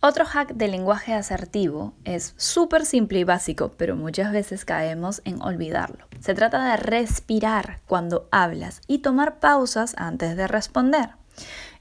Otro 0.00 0.24
hack 0.24 0.54
del 0.54 0.72
lenguaje 0.72 1.14
asertivo 1.14 1.92
es 2.04 2.34
súper 2.38 2.86
simple 2.86 3.20
y 3.20 3.24
básico, 3.24 3.70
pero 3.76 3.94
muchas 3.94 4.32
veces 4.32 4.64
caemos 4.64 5.22
en 5.24 5.40
olvidarlo. 5.42 6.08
Se 6.18 6.34
trata 6.34 6.72
de 6.72 6.76
respirar 6.76 7.78
cuando 7.86 8.26
hablas 8.32 8.80
y 8.88 8.98
tomar 8.98 9.38
pausas 9.38 9.94
antes 9.96 10.36
de 10.36 10.48
responder. 10.48 11.10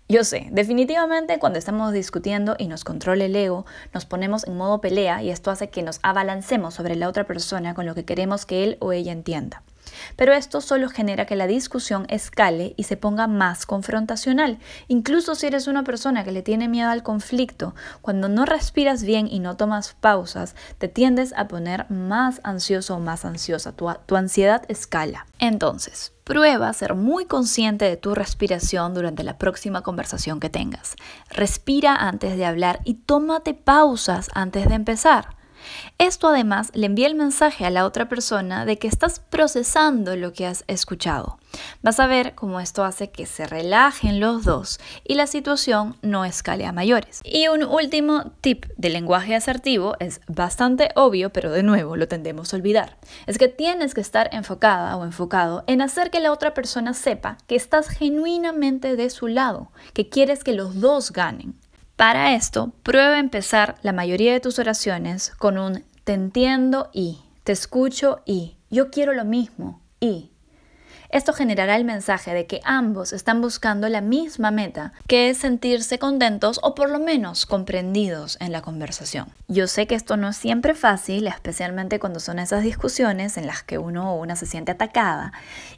Yo 0.09 0.23
sé, 0.23 0.47
definitivamente 0.51 1.37
cuando 1.37 1.59
estamos 1.59 1.91
discutiendo 1.91 2.55
y 2.57 2.67
nos 2.67 2.85
controla 2.85 3.25
el 3.25 3.35
ego, 3.35 3.65
nos 3.93 4.05
ponemos 4.05 4.47
en 4.47 4.55
modo 4.55 4.79
pelea 4.79 5.21
y 5.21 5.31
esto 5.31 5.51
hace 5.51 5.69
que 5.69 5.83
nos 5.83 5.99
abalancemos 6.01 6.75
sobre 6.75 6.95
la 6.95 7.09
otra 7.09 7.25
persona 7.25 7.73
con 7.73 7.85
lo 7.85 7.93
que 7.93 8.05
queremos 8.05 8.45
que 8.45 8.63
él 8.63 8.77
o 8.79 8.93
ella 8.93 9.11
entienda. 9.11 9.63
Pero 10.15 10.31
esto 10.31 10.61
solo 10.61 10.87
genera 10.87 11.25
que 11.25 11.35
la 11.35 11.45
discusión 11.45 12.05
escale 12.07 12.73
y 12.77 12.83
se 12.83 12.95
ponga 12.95 13.27
más 13.27 13.65
confrontacional. 13.65 14.59
Incluso 14.87 15.35
si 15.35 15.47
eres 15.47 15.67
una 15.67 15.83
persona 15.83 16.23
que 16.23 16.31
le 16.31 16.41
tiene 16.41 16.69
miedo 16.69 16.89
al 16.89 17.03
conflicto, 17.03 17.75
cuando 18.01 18.29
no 18.29 18.45
respiras 18.45 19.03
bien 19.03 19.27
y 19.29 19.39
no 19.39 19.57
tomas 19.57 19.93
pausas, 19.99 20.55
te 20.77 20.87
tiendes 20.87 21.33
a 21.35 21.49
poner 21.49 21.89
más 21.91 22.39
ansioso 22.43 22.95
o 22.95 22.99
más 22.99 23.25
ansiosa. 23.25 23.73
Tu, 23.73 23.89
tu 24.05 24.15
ansiedad 24.15 24.63
escala. 24.69 25.27
Entonces, 25.39 26.13
Prueba 26.27 26.67
a 26.67 26.73
ser 26.73 26.93
muy 26.93 27.23
consciente 27.23 27.85
de 27.85 27.95
tu 27.95 28.13
respiración 28.13 28.93
durante 28.93 29.23
la 29.23 29.37
próxima 29.37 29.81
conversación 29.81 30.41
que 30.41 30.49
tengas. 30.49 30.97
Respira 31.29 31.95
antes 31.95 32.35
de 32.35 32.43
hablar 32.43 32.81
y 32.83 32.95
tómate 32.95 33.53
pausas 33.53 34.29
antes 34.33 34.67
de 34.67 34.75
empezar. 34.75 35.36
Esto 35.97 36.27
además 36.27 36.71
le 36.73 36.85
envía 36.85 37.07
el 37.07 37.15
mensaje 37.15 37.65
a 37.65 37.69
la 37.69 37.85
otra 37.85 38.07
persona 38.07 38.65
de 38.65 38.77
que 38.77 38.87
estás 38.87 39.19
procesando 39.19 40.15
lo 40.15 40.33
que 40.33 40.45
has 40.45 40.63
escuchado. 40.67 41.39
Vas 41.81 41.99
a 41.99 42.07
ver 42.07 42.35
cómo 42.35 42.59
esto 42.59 42.83
hace 42.83 43.09
que 43.09 43.25
se 43.25 43.47
relajen 43.47 44.19
los 44.19 44.43
dos 44.43 44.79
y 45.03 45.15
la 45.15 45.27
situación 45.27 45.95
no 46.01 46.25
escale 46.25 46.65
a 46.65 46.71
mayores. 46.71 47.21
Y 47.23 47.47
un 47.47 47.63
último 47.63 48.31
tip 48.41 48.65
de 48.77 48.89
lenguaje 48.89 49.35
asertivo 49.35 49.95
es 49.99 50.21
bastante 50.27 50.89
obvio, 50.95 51.31
pero 51.31 51.51
de 51.51 51.63
nuevo 51.63 51.95
lo 51.95 52.07
tendemos 52.07 52.53
a 52.53 52.57
olvidar. 52.57 52.97
Es 53.25 53.37
que 53.37 53.47
tienes 53.47 53.93
que 53.93 54.01
estar 54.01 54.29
enfocada 54.33 54.95
o 54.97 55.03
enfocado 55.03 55.63
en 55.67 55.81
hacer 55.81 56.11
que 56.11 56.19
la 56.19 56.31
otra 56.31 56.53
persona 56.53 56.93
sepa 56.93 57.37
que 57.47 57.55
estás 57.55 57.89
genuinamente 57.89 58.95
de 58.95 59.09
su 59.09 59.27
lado, 59.27 59.71
que 59.93 60.09
quieres 60.09 60.43
que 60.43 60.53
los 60.53 60.79
dos 60.79 61.11
ganen. 61.11 61.55
Para 61.97 62.35
esto, 62.35 62.73
prueba 62.83 63.17
empezar 63.17 63.75
la 63.81 63.91
mayoría 63.91 64.31
de 64.31 64.39
tus 64.39 64.59
oraciones 64.59 65.31
con 65.39 65.57
un 65.57 65.83
te 66.03 66.13
entiendo 66.13 66.91
y, 66.93 67.23
te 67.43 67.51
escucho 67.51 68.21
y, 68.23 68.57
yo 68.69 68.91
quiero 68.91 69.13
lo 69.13 69.25
mismo 69.25 69.81
y. 69.99 70.29
Esto 71.09 71.33
generará 71.33 71.75
el 71.75 71.85
mensaje 71.85 72.33
de 72.33 72.47
que 72.47 72.59
ambos 72.65 73.13
están 73.13 73.41
buscando 73.41 73.87
la 73.87 74.01
misma 74.01 74.51
meta, 74.51 74.93
que 75.07 75.29
es 75.29 75.37
sentirse 75.37 75.99
contentos 75.99 76.59
o 76.63 76.75
por 76.75 76.89
lo 76.89 76.99
menos 76.99 77.45
comprendidos 77.45 78.37
en 78.41 78.51
la 78.51 78.61
conversación. 78.61 79.27
Yo 79.47 79.67
sé 79.67 79.87
que 79.87 79.95
esto 79.95 80.17
no 80.17 80.29
es 80.29 80.37
siempre 80.37 80.73
fácil, 80.73 81.27
especialmente 81.27 81.99
cuando 81.99 82.19
son 82.19 82.39
esas 82.39 82.63
discusiones 82.63 83.37
en 83.37 83.47
las 83.47 83.63
que 83.63 83.77
uno 83.77 84.13
o 84.13 84.21
una 84.21 84.35
se 84.35 84.45
siente 84.45 84.71
atacada 84.71 85.31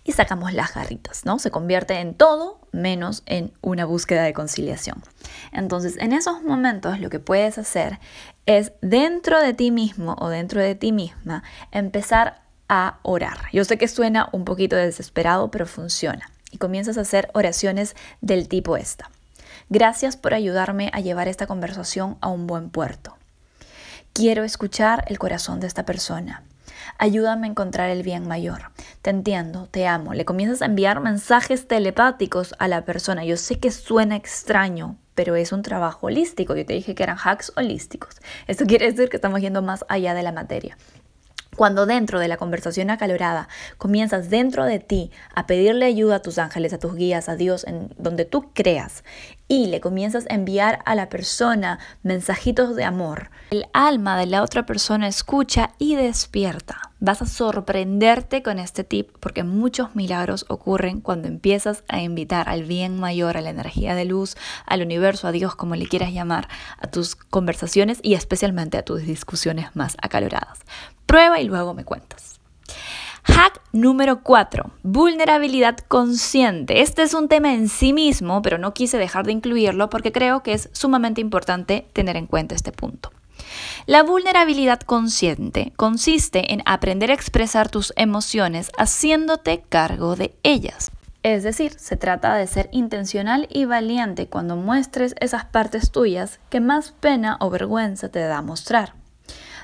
y 0.04 0.14
sacamos 0.14 0.54
las 0.54 0.74
garritas, 0.74 1.26
¿no? 1.26 1.38
Se 1.38 1.52
convierte 1.52 2.00
en 2.00 2.16
todo 2.16 2.60
menos 2.72 3.24
en 3.26 3.52
una 3.62 3.86
búsqueda 3.86 4.24
de 4.24 4.34
conciliación. 4.34 5.04
Entonces, 5.52 5.98
en 5.98 6.14
esos 6.14 6.44
momentos 6.44 7.00
lo 7.00 7.10
que 7.10 7.20
puedes 7.20 7.58
hacer 7.58 8.00
es 8.46 8.74
dentro 8.82 9.40
de 9.40 9.54
ti 9.54 9.72
mismo 9.72 10.16
o 10.20 10.30
dentro 10.30 10.62
de 10.62 10.76
ti 10.76 10.92
misma 10.92 11.44
empezar 11.72 12.49
a 12.70 13.00
orar. 13.02 13.48
Yo 13.52 13.66
sé 13.66 13.78
que 13.78 13.88
suena 13.88 14.30
un 14.32 14.46
poquito 14.46 14.76
desesperado, 14.76 15.52
pero 15.52 15.66
funciona. 15.66 16.32
Y 16.52 16.58
comienzas 16.58 16.98
a 16.98 17.02
hacer 17.02 17.30
oraciones 17.34 17.96
del 18.22 18.48
tipo 18.48 18.78
esta. 18.78 19.10
Gracias 19.70 20.18
por 20.18 20.34
ayudarme 20.34 20.90
a 20.94 21.00
llevar 21.00 21.28
esta 21.28 21.48
conversación 21.48 22.18
a 22.22 22.30
un 22.30 22.48
buen 22.48 22.70
puerto. 22.70 23.18
Quiero 24.14 24.44
escuchar 24.44 25.04
el 25.08 25.20
corazón 25.20 25.60
de 25.60 25.68
esta 25.68 25.86
persona. 25.86 26.44
Ayúdame 26.98 27.48
a 27.48 27.52
encontrar 27.52 27.90
el 27.90 28.04
bien 28.04 28.28
mayor. 28.28 28.72
Te 29.02 29.10
entiendo, 29.10 29.68
te 29.68 29.88
amo. 29.88 30.14
Le 30.14 30.26
comienzas 30.26 30.62
a 30.62 30.66
enviar 30.66 31.00
mensajes 31.00 31.68
telepáticos 31.68 32.56
a 32.60 32.68
la 32.68 32.84
persona. 32.84 33.24
Yo 33.26 33.38
sé 33.38 33.60
que 33.60 33.72
suena 33.72 34.16
extraño, 34.16 34.98
pero 35.16 35.36
es 35.36 35.52
un 35.52 35.62
trabajo 35.62 36.08
holístico. 36.08 36.56
Yo 36.56 36.66
te 36.66 36.74
dije 36.74 36.96
que 36.96 37.04
eran 37.04 37.18
hacks 37.24 37.54
holísticos. 37.56 38.16
Esto 38.48 38.66
quiere 38.66 38.92
decir 38.92 39.10
que 39.10 39.18
estamos 39.18 39.40
yendo 39.42 39.62
más 39.62 39.86
allá 39.88 40.14
de 40.14 40.24
la 40.24 40.32
materia. 40.32 40.78
Cuando 41.60 41.86
dentro 41.86 42.22
de 42.22 42.30
la 42.30 42.38
conversación 42.38 42.90
acalorada 42.90 43.50
comienzas 43.78 44.30
dentro 44.30 44.64
de 44.64 44.80
ti 44.80 45.12
a 45.36 45.46
pedirle 45.46 45.88
ayuda 45.88 46.16
a 46.16 46.22
tus 46.22 46.38
ángeles, 46.38 46.72
a 46.72 46.80
tus 46.80 46.96
guías, 46.96 47.28
a 47.28 47.36
Dios, 47.36 47.66
en 47.66 47.94
donde 47.98 48.24
tú 48.24 48.54
creas, 48.54 49.04
y 49.50 49.66
le 49.66 49.82
comienzas 49.82 50.26
a 50.30 50.36
enviar 50.36 50.80
a 50.86 50.96
la 50.96 51.10
persona 51.10 51.80
mensajitos 52.04 52.76
de 52.76 52.86
amor, 52.86 53.32
el 53.50 53.66
alma 53.74 54.18
de 54.18 54.28
la 54.28 54.44
otra 54.44 54.66
persona 54.66 55.08
escucha 55.08 55.72
y 55.80 55.96
despierta. 55.96 56.94
Vas 57.00 57.22
a 57.22 57.26
sorprenderte 57.26 58.44
con 58.44 58.60
este 58.60 58.84
tip 58.84 59.10
porque 59.20 59.44
muchos 59.44 59.96
milagros 59.96 60.46
ocurren 60.50 61.02
cuando 61.02 61.28
empiezas 61.28 61.84
a 61.88 62.00
invitar 62.00 62.48
al 62.48 62.64
bien 62.64 63.00
mayor, 63.00 63.38
a 63.38 63.42
la 63.42 63.50
energía 63.50 63.96
de 63.96 64.06
luz, 64.06 64.38
al 64.66 64.84
universo, 64.84 65.28
a 65.28 65.32
Dios, 65.32 65.56
como 65.56 65.76
le 65.76 65.88
quieras 65.88 66.14
llamar, 66.14 66.48
a 66.78 66.88
tus 66.88 67.16
conversaciones 67.16 68.00
y 68.04 68.14
especialmente 68.14 68.78
a 68.78 68.86
tus 68.86 69.02
discusiones 69.02 69.76
más 69.76 69.98
acaloradas. 70.02 70.60
Prueba 71.08 71.40
y 71.40 71.46
luego 71.46 71.74
me 71.74 71.86
cuentas. 71.86 72.39
Hack 73.24 73.62
número 73.72 74.22
4. 74.24 74.72
Vulnerabilidad 74.84 75.78
consciente. 75.88 76.82
Este 76.82 77.04
es 77.04 77.14
un 77.14 77.28
tema 77.28 77.54
en 77.54 77.70
sí 77.70 77.94
mismo, 77.94 78.42
pero 78.42 78.58
no 78.58 78.74
quise 78.74 78.98
dejar 78.98 79.26
de 79.26 79.34
incluirlo 79.34 79.90
porque 79.90 80.12
creo 80.12 80.44
que 80.44 80.54
es 80.54 80.70
sumamente 80.74 81.22
importante 81.22 81.88
tener 81.94 82.18
en 82.18 82.28
cuenta 82.28 82.56
este 82.56 82.72
punto. 82.72 83.12
La 83.86 84.04
vulnerabilidad 84.04 84.82
consciente 84.82 85.74
consiste 85.76 86.54
en 86.54 86.62
aprender 86.66 87.12
a 87.12 87.14
expresar 87.14 87.70
tus 87.70 87.94
emociones 87.96 88.72
haciéndote 88.78 89.64
cargo 89.68 90.16
de 90.16 90.36
ellas. 90.44 90.92
Es 91.22 91.44
decir, 91.44 91.74
se 91.78 91.98
trata 91.98 92.36
de 92.36 92.48
ser 92.48 92.70
intencional 92.72 93.48
y 93.50 93.66
valiente 93.66 94.28
cuando 94.28 94.56
muestres 94.56 95.16
esas 95.20 95.46
partes 95.46 95.92
tuyas 95.92 96.40
que 96.50 96.62
más 96.62 96.92
pena 96.92 97.38
o 97.42 97.50
vergüenza 97.50 98.10
te 98.10 98.20
da 98.20 98.42
mostrar. 98.42 98.99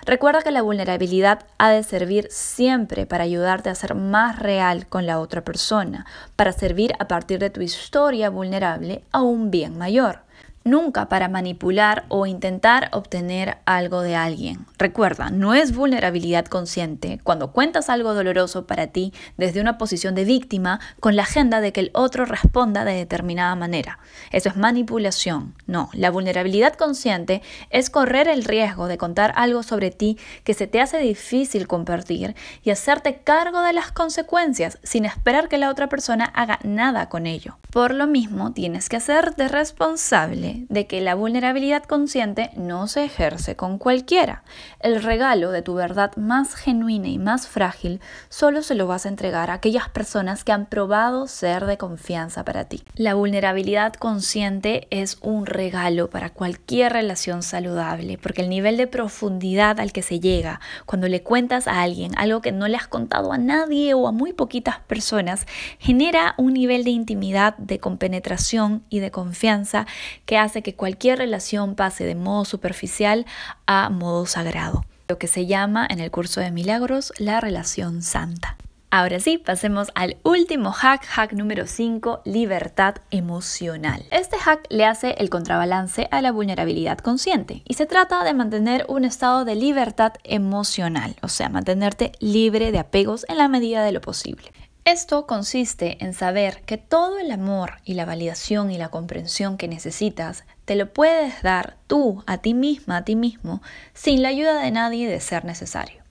Recuerda 0.05 0.43
que 0.43 0.51
la 0.51 0.61
vulnerabilidad 0.61 1.47
ha 1.57 1.71
de 1.71 1.81
servir 1.81 2.27
siempre 2.29 3.07
para 3.07 3.23
ayudarte 3.23 3.69
a 3.69 3.75
ser 3.75 3.95
más 3.95 4.37
real 4.37 4.85
con 4.85 5.07
la 5.07 5.19
otra 5.19 5.43
persona, 5.43 6.05
para 6.35 6.51
servir 6.51 6.93
a 6.99 7.07
partir 7.07 7.39
de 7.39 7.49
tu 7.49 7.61
historia 7.61 8.29
vulnerable 8.29 9.03
a 9.11 9.23
un 9.23 9.49
bien 9.49 9.79
mayor 9.79 10.24
nunca 10.65 11.09
para 11.09 11.29
manipular 11.29 12.05
o 12.07 12.25
intentar 12.25 12.89
obtener 12.91 13.59
algo 13.65 14.01
de 14.01 14.15
alguien. 14.15 14.65
Recuerda, 14.79 15.29
no 15.29 15.53
es 15.53 15.75
vulnerabilidad 15.75 16.45
consciente 16.45 17.19
cuando 17.23 17.51
cuentas 17.51 17.87
algo 17.87 18.15
doloroso 18.15 18.65
para 18.65 18.87
ti 18.87 19.13
desde 19.37 19.61
una 19.61 19.77
posición 19.77 20.15
de 20.15 20.25
víctima 20.25 20.79
con 20.99 21.15
la 21.15 21.21
agenda 21.21 21.61
de 21.61 21.71
que 21.71 21.81
el 21.81 21.91
otro 21.93 22.25
responda 22.25 22.83
de 22.83 22.95
determinada 22.95 23.55
manera. 23.55 23.99
Eso 24.31 24.49
es 24.49 24.57
manipulación. 24.57 25.53
No, 25.67 25.91
la 25.93 26.09
vulnerabilidad 26.09 26.73
consciente 26.73 27.43
es 27.69 27.91
correr 27.91 28.27
el 28.27 28.43
riesgo 28.43 28.87
de 28.87 28.97
contar 28.97 29.33
algo 29.35 29.61
sobre 29.61 29.91
ti 29.91 30.17
que 30.43 30.55
se 30.55 30.65
te 30.65 30.81
hace 30.81 30.97
difícil 30.97 31.67
compartir 31.67 32.35
y 32.63 32.71
hacerte 32.71 33.21
cargo 33.23 33.61
de 33.61 33.73
las 33.73 33.91
consecuencias 33.91 34.79
sin 34.81 35.05
esperar 35.05 35.47
que 35.47 35.59
la 35.59 35.69
otra 35.69 35.89
persona 35.89 36.25
haga 36.25 36.57
nada 36.63 37.07
con 37.07 37.27
ello. 37.27 37.59
Por 37.69 37.93
lo 37.93 38.07
mismo, 38.07 38.51
tienes 38.53 38.89
que 38.89 38.95
hacerte 38.95 39.47
responsable 39.47 40.54
de 40.69 40.87
que 40.87 41.01
la 41.01 41.15
vulnerabilidad 41.15 41.83
consciente 41.83 42.51
no 42.55 42.87
se 42.87 43.03
ejerce 43.03 43.55
con 43.55 43.77
cualquiera. 43.77 44.43
El 44.79 45.03
regalo 45.03 45.51
de 45.51 45.61
tu 45.61 45.73
verdad 45.75 46.15
más 46.15 46.55
genuina 46.55 47.07
y 47.07 47.17
más 47.17 47.47
frágil 47.47 48.01
solo 48.29 48.61
se 48.61 48.75
lo 48.75 48.87
vas 48.87 49.05
a 49.05 49.09
entregar 49.09 49.49
a 49.49 49.55
aquellas 49.55 49.89
personas 49.89 50.43
que 50.43 50.51
han 50.51 50.65
probado 50.65 51.27
ser 51.27 51.65
de 51.65 51.77
confianza 51.77 52.45
para 52.45 52.65
ti. 52.65 52.83
La 52.95 53.13
vulnerabilidad 53.13 53.93
consciente 53.93 54.87
es 54.89 55.17
un 55.21 55.45
regalo 55.45 56.09
para 56.09 56.29
cualquier 56.29 56.93
relación 56.93 57.43
saludable, 57.43 58.17
porque 58.17 58.41
el 58.41 58.49
nivel 58.49 58.77
de 58.77 58.87
profundidad 58.87 59.79
al 59.79 59.91
que 59.91 60.01
se 60.01 60.19
llega 60.19 60.59
cuando 60.85 61.07
le 61.07 61.23
cuentas 61.23 61.67
a 61.67 61.81
alguien 61.81 62.11
algo 62.17 62.41
que 62.41 62.51
no 62.51 62.67
le 62.67 62.77
has 62.77 62.87
contado 62.87 63.33
a 63.33 63.37
nadie 63.37 63.93
o 63.93 64.07
a 64.07 64.11
muy 64.11 64.33
poquitas 64.33 64.79
personas, 64.79 65.45
genera 65.79 66.35
un 66.37 66.53
nivel 66.53 66.83
de 66.83 66.91
intimidad, 66.91 67.57
de 67.57 67.79
compenetración 67.79 68.83
y 68.89 68.99
de 68.99 69.11
confianza 69.11 69.85
que 70.25 70.37
hace 70.37 70.44
que 70.53 70.75
cualquier 70.75 71.19
relación 71.19 71.75
pase 71.75 72.05
de 72.05 72.15
modo 72.15 72.45
superficial 72.45 73.25
a 73.65 73.89
modo 73.89 74.25
sagrado. 74.25 74.85
lo 75.07 75.19
que 75.19 75.27
se 75.27 75.45
llama 75.45 75.85
en 75.87 75.99
el 75.99 76.09
curso 76.09 76.41
de 76.41 76.49
milagros 76.49 77.13
la 77.19 77.39
relación 77.39 78.01
santa. 78.01 78.57
Ahora 78.97 79.19
sí, 79.19 79.37
pasemos 79.37 79.89
al 79.93 80.15
último 80.23 80.71
hack, 80.71 81.03
hack 81.03 81.33
número 81.33 81.67
5, 81.67 82.21
libertad 82.23 82.95
emocional. 83.11 84.05
Este 84.09 84.37
hack 84.37 84.65
le 84.69 84.85
hace 84.85 85.15
el 85.17 85.29
contrabalance 85.29 86.07
a 86.11 86.21
la 86.21 86.31
vulnerabilidad 86.31 86.99
consciente 86.99 87.61
y 87.65 87.73
se 87.73 87.87
trata 87.87 88.23
de 88.23 88.33
mantener 88.33 88.85
un 88.87 89.03
estado 89.03 89.43
de 89.43 89.55
libertad 89.55 90.13
emocional, 90.23 91.17
o 91.21 91.27
sea, 91.27 91.49
mantenerte 91.49 92.13
libre 92.19 92.71
de 92.71 92.79
apegos 92.79 93.25
en 93.27 93.37
la 93.37 93.49
medida 93.49 93.83
de 93.83 93.91
lo 93.91 93.99
posible. 93.99 94.53
Esto 94.85 95.25
consiste 95.25 95.97
en 96.05 96.13
saber 96.13 96.61
que 96.67 96.77
todo 96.77 97.17
el 97.17 97.31
amor 97.31 97.77
y 97.85 97.95
la 97.95 98.05
validación 98.05 98.69
y 98.69 98.77
la 98.77 98.89
comprensión 98.89 99.57
que 99.57 99.67
necesitas 99.67 100.43
te 100.65 100.75
lo 100.75 100.93
puedes 100.93 101.41
dar 101.41 101.75
tú, 101.87 102.23
a 102.27 102.37
ti 102.37 102.53
misma, 102.53 102.97
a 102.97 103.03
ti 103.03 103.15
mismo, 103.15 103.63
sin 103.95 104.21
la 104.21 104.29
ayuda 104.29 104.61
de 104.61 104.69
nadie 104.69 105.09
de 105.09 105.19
ser 105.19 105.43
necesario. 105.43 106.03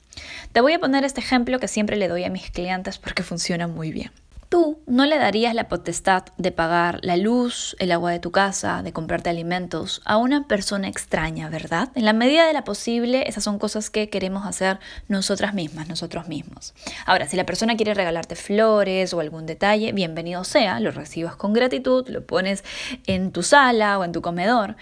Te 0.51 0.61
voy 0.61 0.73
a 0.73 0.81
poner 0.81 1.05
este 1.05 1.21
ejemplo 1.21 1.61
que 1.61 1.69
siempre 1.69 1.97
le 1.97 2.09
doy 2.09 2.25
a 2.25 2.31
mis 2.31 2.51
clientes 2.51 2.99
porque 2.99 3.23
funciona 3.23 3.69
muy 3.69 3.93
bien. 3.93 4.11
Tú 4.55 4.79
no 4.87 5.05
le 5.05 5.19
darías 5.19 5.53
la 5.53 5.67
potestad 5.67 6.27
de 6.37 6.53
pagar 6.53 7.01
la 7.03 7.17
luz, 7.17 7.75
el 7.81 7.91
agua 7.91 8.13
de 8.13 8.21
tu 8.21 8.31
casa, 8.31 8.85
de 8.85 8.93
comprarte 8.93 9.29
alimentos 9.29 10.01
a 10.05 10.17
una 10.17 10.47
persona 10.47 10.87
extraña, 10.87 11.49
¿verdad? 11.49 11.89
En 11.97 12.05
la 12.05 12.13
medida 12.13 12.47
de 12.47 12.53
la 12.53 12.63
posible, 12.63 13.25
esas 13.29 13.43
son 13.43 13.59
cosas 13.59 13.91
que 13.91 14.09
queremos 14.11 14.47
hacer 14.47 14.79
nosotras 15.09 15.55
mismas, 15.55 15.89
nosotros 15.89 16.29
mismos. 16.29 16.73
Ahora, 17.05 17.27
si 17.27 17.37
la 17.37 17.45
persona 17.45 17.75
quiere 17.75 17.95
regalarte 17.95 18.37
flores 18.37 19.13
o 19.13 19.19
algún 19.19 19.45
detalle, 19.45 19.91
bienvenido 19.91 20.45
sea, 20.45 20.79
lo 20.79 20.93
recibas 20.93 21.35
con 21.35 21.53
gratitud, 21.53 22.07
lo 22.09 22.25
pones 22.25 22.63
en 23.09 23.33
tu 23.33 23.43
sala 23.43 23.99
o 23.99 24.05
en 24.05 24.13
tu 24.13 24.23
comedor. 24.23 24.77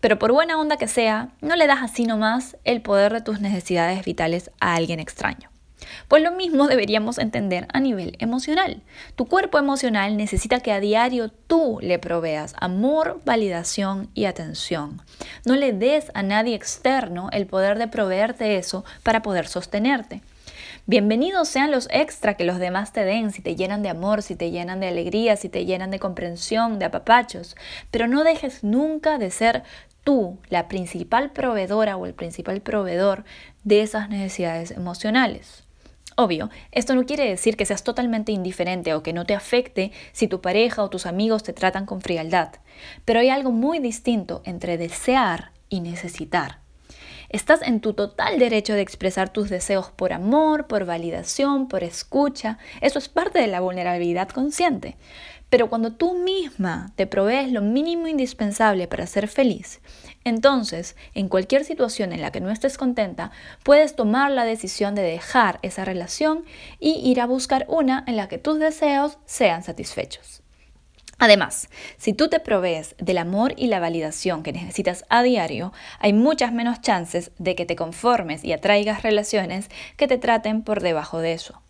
Pero 0.00 0.18
por 0.18 0.32
buena 0.32 0.58
onda 0.58 0.78
que 0.78 0.88
sea, 0.88 1.32
no 1.42 1.54
le 1.54 1.66
das 1.66 1.82
así 1.82 2.06
nomás 2.06 2.56
el 2.64 2.80
poder 2.80 3.12
de 3.12 3.20
tus 3.20 3.42
necesidades 3.42 4.02
vitales 4.06 4.50
a 4.58 4.74
alguien 4.74 5.00
extraño. 5.00 5.50
Pues 6.08 6.22
lo 6.22 6.32
mismo 6.32 6.68
deberíamos 6.68 7.18
entender 7.18 7.66
a 7.72 7.80
nivel 7.80 8.16
emocional. 8.18 8.82
Tu 9.16 9.26
cuerpo 9.26 9.58
emocional 9.58 10.16
necesita 10.16 10.60
que 10.60 10.72
a 10.72 10.80
diario 10.80 11.28
tú 11.28 11.78
le 11.82 11.98
proveas 11.98 12.54
amor, 12.58 13.20
validación 13.24 14.10
y 14.14 14.24
atención. 14.24 15.02
No 15.44 15.56
le 15.56 15.72
des 15.72 16.10
a 16.14 16.22
nadie 16.22 16.54
externo 16.54 17.28
el 17.32 17.46
poder 17.46 17.78
de 17.78 17.88
proveerte 17.88 18.56
eso 18.56 18.84
para 19.02 19.22
poder 19.22 19.48
sostenerte. 19.48 20.22
Bienvenidos 20.86 21.48
sean 21.48 21.70
los 21.70 21.86
extra 21.90 22.32
que 22.32 22.44
los 22.44 22.58
demás 22.58 22.94
te 22.94 23.04
den, 23.04 23.30
si 23.30 23.42
te 23.42 23.56
llenan 23.56 23.82
de 23.82 23.90
amor, 23.90 24.22
si 24.22 24.36
te 24.36 24.50
llenan 24.50 24.80
de 24.80 24.88
alegría, 24.88 25.36
si 25.36 25.50
te 25.50 25.66
llenan 25.66 25.90
de 25.90 25.98
comprensión, 25.98 26.78
de 26.78 26.86
apapachos, 26.86 27.56
pero 27.90 28.08
no 28.08 28.24
dejes 28.24 28.64
nunca 28.64 29.18
de 29.18 29.30
ser 29.30 29.64
tú 30.02 30.38
la 30.48 30.66
principal 30.66 31.30
proveedora 31.30 31.98
o 31.98 32.06
el 32.06 32.14
principal 32.14 32.62
proveedor 32.62 33.24
de 33.64 33.82
esas 33.82 34.08
necesidades 34.08 34.70
emocionales. 34.70 35.67
Obvio, 36.20 36.50
esto 36.72 36.96
no 36.96 37.06
quiere 37.06 37.28
decir 37.28 37.56
que 37.56 37.64
seas 37.64 37.84
totalmente 37.84 38.32
indiferente 38.32 38.92
o 38.92 39.04
que 39.04 39.12
no 39.12 39.24
te 39.24 39.36
afecte 39.36 39.92
si 40.10 40.26
tu 40.26 40.40
pareja 40.40 40.82
o 40.82 40.90
tus 40.90 41.06
amigos 41.06 41.44
te 41.44 41.52
tratan 41.52 41.86
con 41.86 42.00
frialdad, 42.00 42.54
pero 43.04 43.20
hay 43.20 43.28
algo 43.28 43.52
muy 43.52 43.78
distinto 43.78 44.42
entre 44.44 44.78
desear 44.78 45.52
y 45.68 45.78
necesitar. 45.78 46.58
Estás 47.28 47.62
en 47.62 47.80
tu 47.80 47.92
total 47.92 48.40
derecho 48.40 48.74
de 48.74 48.80
expresar 48.80 49.28
tus 49.28 49.48
deseos 49.48 49.92
por 49.92 50.12
amor, 50.12 50.66
por 50.66 50.86
validación, 50.86 51.68
por 51.68 51.84
escucha. 51.84 52.58
Eso 52.80 52.98
es 52.98 53.08
parte 53.08 53.38
de 53.38 53.46
la 53.46 53.60
vulnerabilidad 53.60 54.28
consciente. 54.28 54.96
Pero 55.50 55.68
cuando 55.68 55.92
tú 55.92 56.14
misma 56.14 56.92
te 56.94 57.06
provees 57.06 57.50
lo 57.50 57.62
mínimo 57.62 58.06
indispensable 58.06 58.86
para 58.86 59.06
ser 59.06 59.28
feliz, 59.28 59.80
entonces, 60.24 60.94
en 61.14 61.28
cualquier 61.28 61.64
situación 61.64 62.12
en 62.12 62.20
la 62.20 62.30
que 62.30 62.40
no 62.40 62.50
estés 62.50 62.76
contenta, 62.76 63.30
puedes 63.62 63.96
tomar 63.96 64.30
la 64.30 64.44
decisión 64.44 64.94
de 64.94 65.02
dejar 65.02 65.58
esa 65.62 65.84
relación 65.84 66.44
y 66.78 67.00
ir 67.08 67.20
a 67.20 67.26
buscar 67.26 67.64
una 67.68 68.04
en 68.06 68.16
la 68.16 68.28
que 68.28 68.38
tus 68.38 68.58
deseos 68.58 69.18
sean 69.24 69.62
satisfechos. 69.62 70.42
Además, 71.20 71.68
si 71.96 72.12
tú 72.12 72.28
te 72.28 72.38
provees 72.38 72.94
del 72.98 73.18
amor 73.18 73.52
y 73.56 73.66
la 73.66 73.80
validación 73.80 74.44
que 74.44 74.52
necesitas 74.52 75.04
a 75.08 75.22
diario, 75.22 75.72
hay 75.98 76.12
muchas 76.12 76.52
menos 76.52 76.80
chances 76.80 77.32
de 77.38 77.56
que 77.56 77.66
te 77.66 77.74
conformes 77.74 78.44
y 78.44 78.52
atraigas 78.52 79.02
relaciones 79.02 79.68
que 79.96 80.06
te 80.06 80.18
traten 80.18 80.62
por 80.62 80.80
debajo 80.80 81.18
de 81.18 81.32
eso. 81.32 81.60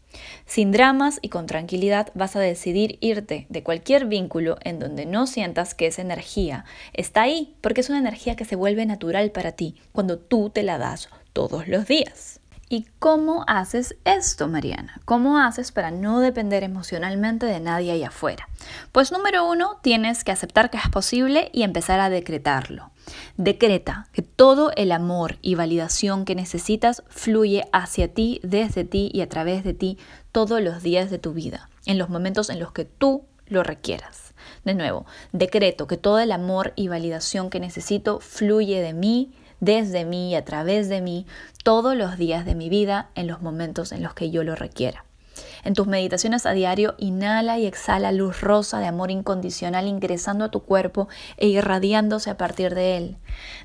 Sin 0.46 0.72
dramas 0.72 1.18
y 1.22 1.28
con 1.28 1.46
tranquilidad 1.46 2.11
vas 2.14 2.37
a 2.37 2.40
decidir 2.40 2.98
irte 3.00 3.46
de 3.48 3.62
cualquier 3.62 4.07
vínculo 4.07 4.57
en 4.62 4.78
donde 4.78 5.07
no 5.07 5.26
sientas 5.26 5.74
que 5.74 5.87
esa 5.87 6.02
energía 6.02 6.64
está 6.92 7.22
ahí, 7.22 7.54
porque 7.61 7.81
es 7.81 7.88
una 7.88 7.98
energía 7.98 8.37
que 8.37 8.44
se 8.44 8.57
vuelve 8.57 8.87
natural 8.87 9.31
para 9.31 9.52
ti 9.52 9.76
cuando 9.92 10.18
tú 10.18 10.50
te 10.50 10.62
la 10.62 10.78
das 10.78 11.09
todos 11.33 11.68
los 11.68 11.87
días. 11.87 12.38
¿Y 12.70 12.87
cómo 12.98 13.44
haces 13.46 13.96
esto, 14.04 14.46
Mariana? 14.46 15.00
¿Cómo 15.07 15.38
haces 15.38 15.72
para 15.72 15.90
no 15.90 16.20
depender 16.20 16.62
emocionalmente 16.62 17.46
de 17.46 17.61
nadie 17.61 17.92
ahí 17.92 18.04
afuera? 18.04 18.46
Pues 18.92 19.11
número 19.11 19.48
uno, 19.48 19.78
tienes 19.83 20.22
que 20.22 20.33
aceptar 20.33 20.70
que 20.70 20.76
es 20.76 20.88
posible 20.90 21.50
y 21.54 21.62
empezar 21.62 21.98
a 21.98 22.11
decretarlo. 22.11 22.90
Decreta 23.38 24.09
que 24.12 24.20
todo 24.20 24.70
el 24.76 24.92
amor 24.92 25.38
y 25.40 25.54
validación 25.54 26.26
que 26.26 26.35
necesitas 26.35 27.02
fluye 27.09 27.64
hacia 27.72 28.12
ti, 28.12 28.38
desde 28.42 28.85
ti 28.85 29.11
y 29.14 29.22
a 29.22 29.31
través 29.31 29.64
de 29.64 29.72
ti 29.72 29.96
todos 30.31 30.61
los 30.61 30.83
días 30.83 31.11
de 31.11 31.18
tu 31.18 31.33
vida, 31.33 31.70
en 31.87 31.96
los 31.96 32.11
momentos 32.11 32.50
en 32.50 32.61
los 32.61 32.72
que 32.72 32.85
tú 32.85 33.24
lo 33.46 33.62
requieras. 33.62 34.35
De 34.64 34.74
nuevo, 34.74 35.07
decreto 35.33 35.87
que 35.87 35.96
todo 35.96 36.18
el 36.18 36.33
amor 36.33 36.74
y 36.76 36.88
validación 36.88 37.48
que 37.48 37.61
necesito 37.61 38.20
fluye 38.20 38.83
de 38.83 38.92
mí, 38.92 39.33
desde 39.61 40.05
mí 40.05 40.31
y 40.31 40.35
a 40.35 40.44
través 40.44 40.88
de 40.88 41.01
mí 41.01 41.27
todos 41.64 41.97
los 41.97 42.16
días 42.16 42.44
de 42.44 42.55
mi 42.55 42.68
vida 42.68 43.11
en 43.14 43.27
los 43.27 43.42
momentos 43.42 43.92
en 43.92 44.03
los 44.03 44.14
que 44.14 44.31
yo 44.31 44.44
lo 44.44 44.55
requiera. 44.55 45.05
En 45.64 45.74
tus 45.74 45.87
meditaciones 45.87 46.46
a 46.46 46.53
diario, 46.53 46.94
inhala 46.98 47.59
y 47.59 47.66
exhala 47.66 48.12
luz 48.12 48.40
rosa 48.40 48.79
de 48.81 48.87
amor 48.87 49.11
incondicional 49.11 49.87
ingresando 49.87 50.44
a 50.44 50.51
tu 50.51 50.61
cuerpo 50.61 51.09
e 51.37 51.48
irradiándose 51.48 52.31
a 52.31 52.37
partir 52.37 52.74
de 52.74 52.96
él. 52.96 53.16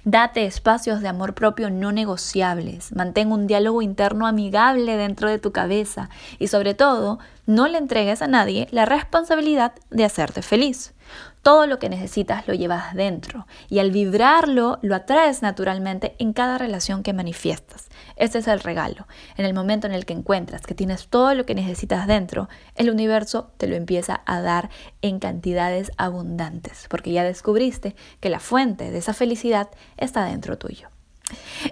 Date 0.03 0.45
espacios 0.45 1.01
de 1.01 1.07
amor 1.07 1.33
propio 1.33 1.69
no 1.69 1.91
negociables. 1.91 2.93
Mantén 2.95 3.31
un 3.31 3.47
diálogo 3.47 3.81
interno 3.81 4.27
amigable 4.27 4.97
dentro 4.97 5.29
de 5.29 5.39
tu 5.39 5.51
cabeza 5.51 6.09
y 6.39 6.47
sobre 6.47 6.73
todo, 6.73 7.19
no 7.45 7.67
le 7.67 7.77
entregues 7.77 8.21
a 8.21 8.27
nadie 8.27 8.67
la 8.71 8.85
responsabilidad 8.85 9.73
de 9.89 10.05
hacerte 10.05 10.41
feliz. 10.41 10.93
Todo 11.41 11.67
lo 11.67 11.77
que 11.77 11.89
necesitas 11.89 12.47
lo 12.47 12.53
llevas 12.53 12.95
dentro 12.95 13.47
y 13.69 13.79
al 13.79 13.91
vibrarlo 13.91 14.79
lo 14.81 14.95
atraes 14.95 15.41
naturalmente 15.41 16.15
en 16.17 16.31
cada 16.31 16.57
relación 16.57 17.03
que 17.03 17.11
manifiestas. 17.11 17.89
Este 18.15 18.39
es 18.39 18.47
el 18.47 18.59
regalo. 18.59 19.07
En 19.37 19.45
el 19.45 19.53
momento 19.53 19.87
en 19.87 19.93
el 19.93 20.05
que 20.05 20.13
encuentras 20.13 20.65
que 20.65 20.75
tienes 20.75 21.07
todo 21.07 21.33
lo 21.33 21.45
que 21.45 21.55
necesitas 21.55 22.07
dentro, 22.07 22.49
el 22.75 22.89
universo 22.89 23.51
te 23.57 23.67
lo 23.67 23.75
empieza 23.75 24.21
a 24.25 24.41
dar 24.41 24.69
en 25.01 25.19
cantidades 25.19 25.91
abundantes, 25.97 26.87
porque 26.89 27.11
ya 27.11 27.23
descubriste 27.23 27.95
que 28.19 28.29
la 28.29 28.39
fuente 28.39 28.91
de 28.91 28.97
esa 28.97 29.13
felicidad 29.13 29.69
está 29.97 30.25
dentro 30.25 30.57
tuyo. 30.57 30.89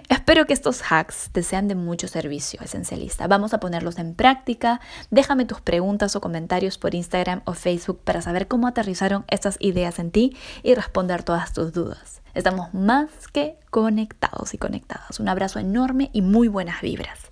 Espero 0.08 0.46
que 0.46 0.54
estos 0.54 0.82
hacks 0.90 1.30
te 1.30 1.42
sean 1.42 1.68
de 1.68 1.74
mucho 1.74 2.08
servicio, 2.08 2.60
esencialista. 2.62 3.26
Vamos 3.26 3.52
a 3.52 3.60
ponerlos 3.60 3.98
en 3.98 4.14
práctica. 4.14 4.80
Déjame 5.10 5.44
tus 5.44 5.60
preguntas 5.60 6.16
o 6.16 6.20
comentarios 6.20 6.78
por 6.78 6.94
Instagram 6.94 7.42
o 7.44 7.52
Facebook 7.52 8.00
para 8.02 8.22
saber 8.22 8.48
cómo 8.48 8.66
aterrizaron 8.66 9.24
estas 9.28 9.56
ideas 9.60 9.98
en 9.98 10.10
ti 10.10 10.36
y 10.62 10.74
responder 10.74 11.22
todas 11.22 11.52
tus 11.52 11.72
dudas. 11.72 12.21
Estamos 12.34 12.72
más 12.72 13.10
que 13.32 13.56
conectados 13.70 14.54
y 14.54 14.58
conectadas. 14.58 15.20
Un 15.20 15.28
abrazo 15.28 15.58
enorme 15.58 16.10
y 16.12 16.22
muy 16.22 16.48
buenas 16.48 16.80
vibras. 16.80 17.31